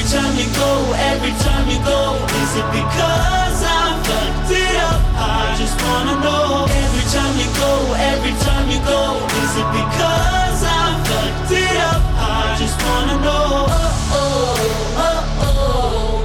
Time 0.08 0.34
you 0.38 0.48
go, 0.56 0.92
every 0.96 1.32
time 1.44 1.68
you 1.68 1.78
go, 1.84 2.16
is 2.40 2.52
it 2.56 2.64
because 2.72 3.58
I 3.60 3.92
fucked 4.08 4.50
it 4.50 4.76
up? 4.80 5.00
I 5.20 5.54
just 5.58 5.76
wanna 5.84 6.16
know. 6.24 6.64
Every 6.64 7.04
time 7.12 7.34
you 7.36 7.48
go, 7.60 7.92
every 7.92 8.32
time 8.40 8.70
you 8.72 8.80
go, 8.88 9.20
is 9.44 9.52
it 9.60 9.68
because 9.68 10.60
I 10.64 10.96
fucked 11.04 11.52
it 11.52 11.76
up? 11.92 12.00
I 12.16 12.56
just 12.58 12.80
wanna 12.80 13.16
know. 13.20 13.68
Oh 13.68 14.16
oh, 14.16 14.56
oh 15.04 15.20
oh. 15.44 16.24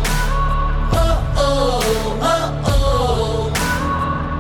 Oh 0.94 1.16
oh, 1.36 2.24
oh 2.24 2.72
oh. 2.72 3.52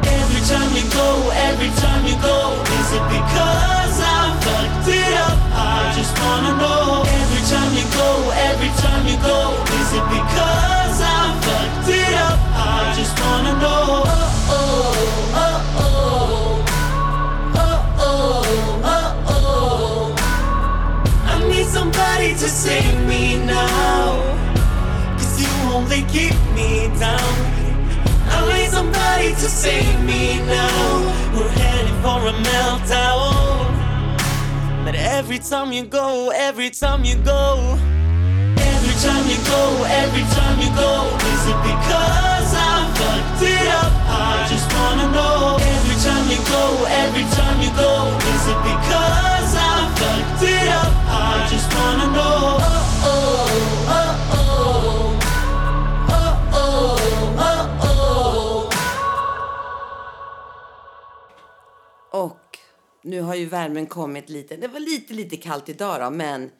Every 0.08 0.41
time 0.48 0.72
you 0.72 0.86
go, 0.88 1.08
every 1.36 1.72
time 1.84 2.06
you 2.08 2.16
go, 2.24 2.56
is 2.80 2.89
it 2.96 3.06
because 3.12 3.96
I 4.00 4.39
fucked 4.39 4.88
it 4.88 5.14
up? 5.28 5.38
I 5.52 5.91
just 5.98 6.14
wanna 6.22 6.56
know 6.64 6.93
time 8.84 9.06
you 9.08 9.18
go? 9.18 9.40
Is 9.80 9.90
it 10.00 10.06
because 10.18 10.98
I 11.16 11.22
fucked 11.46 11.90
it 11.90 12.14
up? 12.28 12.40
I 12.56 12.94
just 12.98 13.14
wanna 13.24 13.54
know. 13.64 14.04
Oh, 14.06 14.60
oh, 14.60 15.44
oh, 15.44 15.84
oh. 15.84 16.66
Oh, 17.56 17.80
oh, 18.10 18.92
oh, 18.94 19.32
oh. 19.36 20.16
I 21.34 21.48
need 21.50 21.68
somebody 21.68 22.30
to 22.34 22.48
save 22.64 22.98
me 23.08 23.24
now. 23.46 24.22
Cause 25.18 25.36
you 25.42 25.50
only 25.76 26.02
keep 26.16 26.36
me 26.58 26.70
down. 27.00 27.34
I 28.36 28.38
need 28.54 28.70
somebody 28.70 29.30
to 29.44 29.48
save 29.64 29.98
me 30.04 30.40
now. 30.58 30.78
We're 31.36 31.50
heading 31.62 31.98
for 32.04 32.20
a 32.28 32.34
meltdown. 32.50 33.34
But 34.86 34.96
every 34.96 35.40
time 35.40 35.72
you 35.72 35.84
go, 35.86 36.32
every 36.32 36.70
time 36.70 37.04
you 37.06 37.16
go. 37.16 37.78
Time 39.04 39.28
you 39.28 39.39
go, 39.56 39.84
every 40.01 40.26
time 40.38 40.58
you 40.64 40.72
go, 40.86 40.91
is 41.32 41.43
it 41.51 41.60
because 41.70 42.51
I 42.56 42.74
fucked 42.97 43.43
it 43.54 43.68
up? 43.82 43.91
I 44.08 44.47
just 44.51 44.68
wanna 44.76 45.08
know. 45.16 45.58
Every 45.76 45.97
time 46.08 46.26
you 46.34 46.39
go, 46.56 46.64
every 47.04 47.26
time 47.38 47.58
you 47.66 47.72
go, 47.86 47.93
is 48.32 48.43
it 48.54 48.60
because 48.72 49.51
I 49.72 49.76
fucked 49.99 50.43
it 50.56 50.68
up? 50.82 50.93
I 51.08 51.47
just 51.51 51.70
wanna 51.78 52.08
know. 52.16 52.38
Oh 53.12 53.45
oh 53.91 54.12
oh 54.39 54.39
oh. 54.39 55.20
Oh 56.20 56.34
oh 56.62 56.95
oh 57.49 57.64
oh. 57.89 58.70
Och 62.12 62.58
nu 63.01 63.22
har 63.22 63.36
ju 63.36 63.45
värmen 63.45 63.86
kommit 63.88 64.30
lite. 64.30 64.56
Det 64.56 64.68
var 64.68 64.80
lite, 64.80 65.14
lite 65.14 65.38
kallt 65.38 65.70
idag 65.70 66.01
då, 66.01 66.10
men 66.10 66.51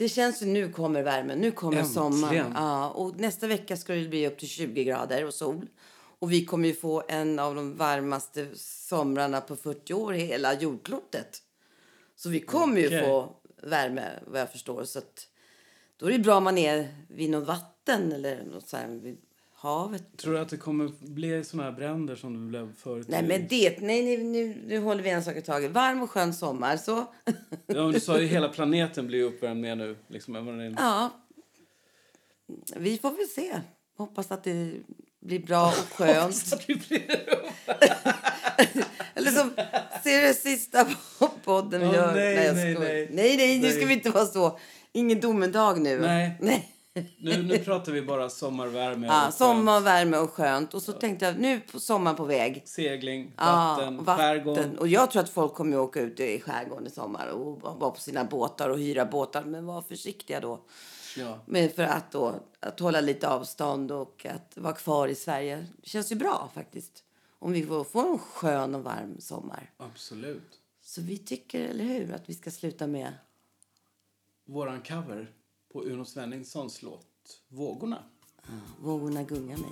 det 0.00 0.08
känns 0.08 0.42
ju 0.42 0.46
nu 0.46 0.72
kommer 0.72 1.02
värmen. 1.02 1.38
Nu 1.38 1.50
kommer 1.50 1.78
Äntligen. 1.78 1.94
sommaren. 1.94 2.52
Ja, 2.54 2.90
och 2.90 3.20
nästa 3.20 3.46
vecka 3.46 3.76
ska 3.76 3.94
det 3.94 4.08
bli 4.08 4.26
upp 4.26 4.38
till 4.38 4.48
20 4.48 4.84
grader 4.84 5.24
och 5.24 5.34
sol. 5.34 5.66
Och 6.18 6.32
vi 6.32 6.44
kommer 6.44 6.68
ju 6.68 6.74
få 6.74 7.02
en 7.08 7.38
av 7.38 7.54
de 7.54 7.76
varmaste 7.76 8.48
somrarna 8.54 9.40
på 9.40 9.56
40 9.56 9.94
år 9.94 10.12
hela 10.12 10.54
jordklotet. 10.54 11.42
Så 12.16 12.28
vi 12.28 12.40
kommer 12.40 12.80
ju 12.80 12.86
Okej. 12.86 13.02
få 13.04 13.36
värme 13.62 14.10
vad 14.26 14.40
jag 14.40 14.52
förstår. 14.52 14.84
Så 14.84 14.98
att, 14.98 15.26
då 15.96 16.06
är 16.06 16.12
det 16.12 16.18
bra 16.18 16.36
om 16.36 16.44
man 16.44 16.58
är 16.58 16.88
vid 17.08 17.30
något 17.30 17.46
vatten 17.48 18.12
eller 18.12 18.44
något 18.44 18.68
så 18.68 18.76
här, 18.76 18.88
vid 18.88 19.18
havet. 19.60 20.16
Tror 20.16 20.32
du 20.32 20.38
att 20.38 20.48
det 20.48 20.56
kommer 20.56 20.90
bli 21.00 21.44
såna 21.44 21.62
här 21.62 21.72
bränder 21.72 22.16
som 22.16 22.32
det 22.32 22.38
blev 22.38 22.74
förut? 22.74 23.06
Nej, 23.08 23.22
men 23.22 23.48
det, 23.48 23.80
nej, 23.80 24.02
nej 24.04 24.16
nu, 24.16 24.62
nu 24.66 24.78
håller 24.78 25.02
vi 25.02 25.10
en 25.10 25.24
sak 25.24 25.36
i 25.36 25.42
taget. 25.42 25.70
Varm 25.70 26.02
och 26.02 26.10
skön 26.10 26.34
sommar, 26.34 26.76
så... 26.76 27.06
Ja, 27.66 27.82
men 27.82 27.92
du 27.92 28.00
sa 28.00 28.20
ju 28.20 28.26
hela 28.26 28.48
planeten 28.48 29.06
blir 29.06 29.22
uppvärmd 29.22 29.60
mer 29.60 29.76
nu. 29.76 29.96
Liksom, 30.08 30.34
ja. 30.78 31.10
Vi 32.76 32.98
får 32.98 33.10
väl 33.10 33.26
se. 33.26 33.60
Hoppas 33.96 34.30
att 34.30 34.44
det 34.44 34.72
blir 35.20 35.38
bra 35.38 35.66
och 35.66 35.92
skönt. 35.92 36.66
Eller 39.14 39.30
som 39.30 39.50
ser 40.04 40.22
det 40.22 40.34
sista 40.34 40.84
på 41.18 41.28
podden 41.44 41.80
vi 41.80 41.86
Åh, 41.86 41.94
gör. 41.94 42.14
nej, 42.14 42.52
nej, 42.54 42.74
nej. 42.78 43.08
nej, 43.12 43.36
nej, 43.36 43.58
nu 43.58 43.70
ska 43.70 43.86
vi 43.86 43.92
inte 43.92 44.10
vara 44.10 44.26
så. 44.26 44.58
Ingen 44.92 45.20
domedag 45.20 45.80
nu. 45.80 46.00
Nej. 46.00 46.36
nej. 46.40 46.76
Nu, 47.18 47.42
nu 47.42 47.58
pratar 47.58 47.92
vi 47.92 48.02
bara 48.02 48.30
sommarvärme. 48.30 49.06
Ja, 49.06 49.28
och 49.28 49.34
sommar, 49.34 49.80
värme 49.80 50.16
och 50.16 50.30
skönt. 50.30 50.74
Och 50.74 50.82
så 50.82 50.92
tänkte 50.92 51.24
jag, 51.24 51.38
nu 51.38 51.60
på 51.60 51.80
sommaren 51.80 52.16
på 52.16 52.24
väg. 52.24 52.62
Segling, 52.64 53.32
Ja, 53.36 53.44
vatten, 53.44 53.98
och 53.98 54.06
vatten. 54.06 54.24
skärgård. 54.24 54.78
Och 54.78 54.88
jag 54.88 55.10
tror 55.10 55.22
att 55.22 55.28
folk 55.30 55.54
kommer 55.54 55.76
att 55.76 55.82
åka 55.82 56.00
ut 56.00 56.20
i 56.20 56.40
skärgården 56.40 56.86
i 56.86 56.90
sommar 56.90 57.26
och 57.26 57.60
vara 57.62 57.90
på 57.90 58.00
sina 58.00 58.24
båtar 58.24 58.68
och 58.68 58.78
hyra 58.78 59.04
båtar. 59.04 59.44
Men 59.44 59.66
var 59.66 59.82
försiktiga 59.82 60.40
då. 60.40 60.60
Ja. 61.16 61.38
Men 61.46 61.70
för 61.70 61.82
att, 61.82 62.12
då, 62.12 62.34
att 62.60 62.80
hålla 62.80 63.00
lite 63.00 63.28
avstånd 63.28 63.92
och 63.92 64.26
att 64.26 64.56
vara 64.56 64.74
kvar 64.74 65.08
i 65.08 65.14
Sverige. 65.14 65.66
Det 65.82 65.88
känns 65.88 66.12
ju 66.12 66.16
bra 66.16 66.50
faktiskt. 66.54 67.04
Om 67.38 67.52
vi 67.52 67.66
får, 67.66 67.84
får 67.84 68.08
en 68.10 68.18
skön 68.18 68.74
och 68.74 68.84
varm 68.84 69.20
sommar. 69.20 69.70
Absolut. 69.76 70.58
Så 70.82 71.00
vi 71.00 71.18
tycker, 71.18 71.60
eller 71.60 71.84
hur, 71.84 72.12
att 72.14 72.28
vi 72.28 72.34
ska 72.34 72.50
sluta 72.50 72.86
med... 72.86 73.12
Våran 74.46 74.82
cover 74.82 75.30
på 75.72 75.82
Uno 75.82 76.04
Svenningssons 76.04 76.82
låt 76.82 77.42
Vågorna. 77.48 78.04
Vågorna 78.80 79.22
gungar 79.22 79.56
mig. 79.56 79.70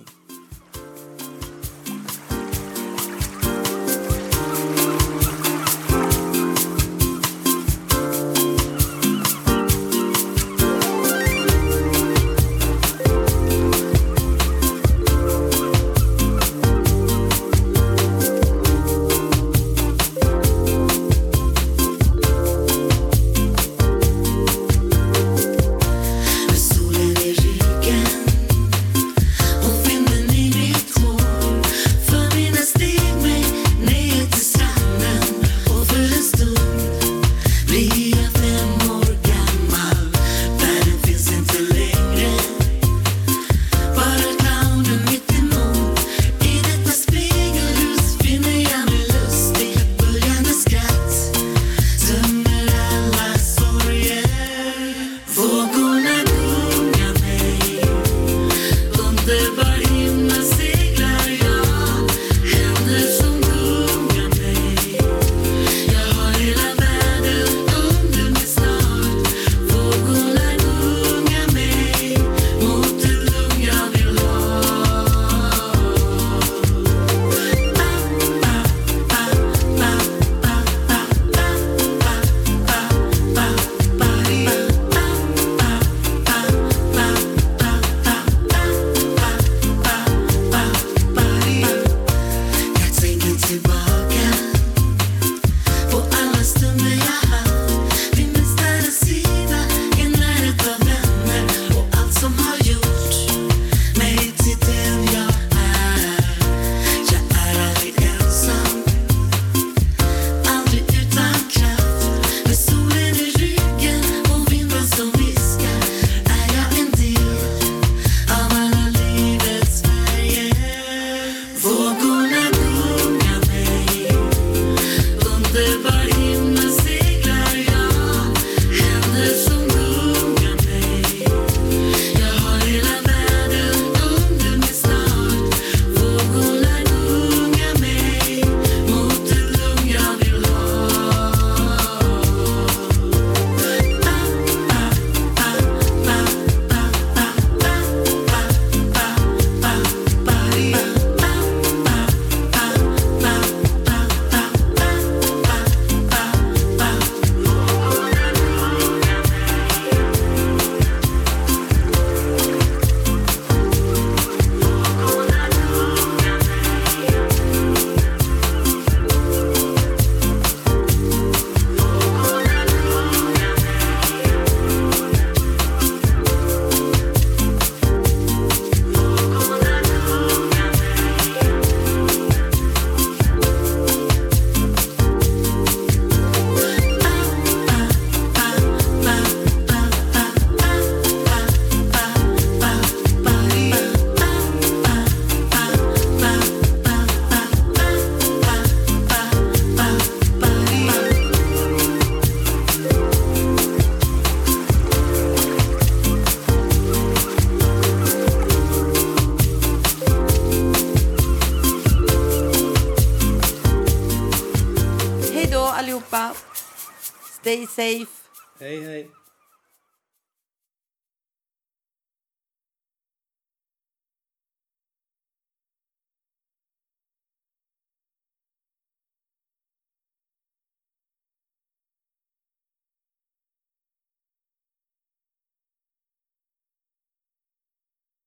safe. 217.79 218.08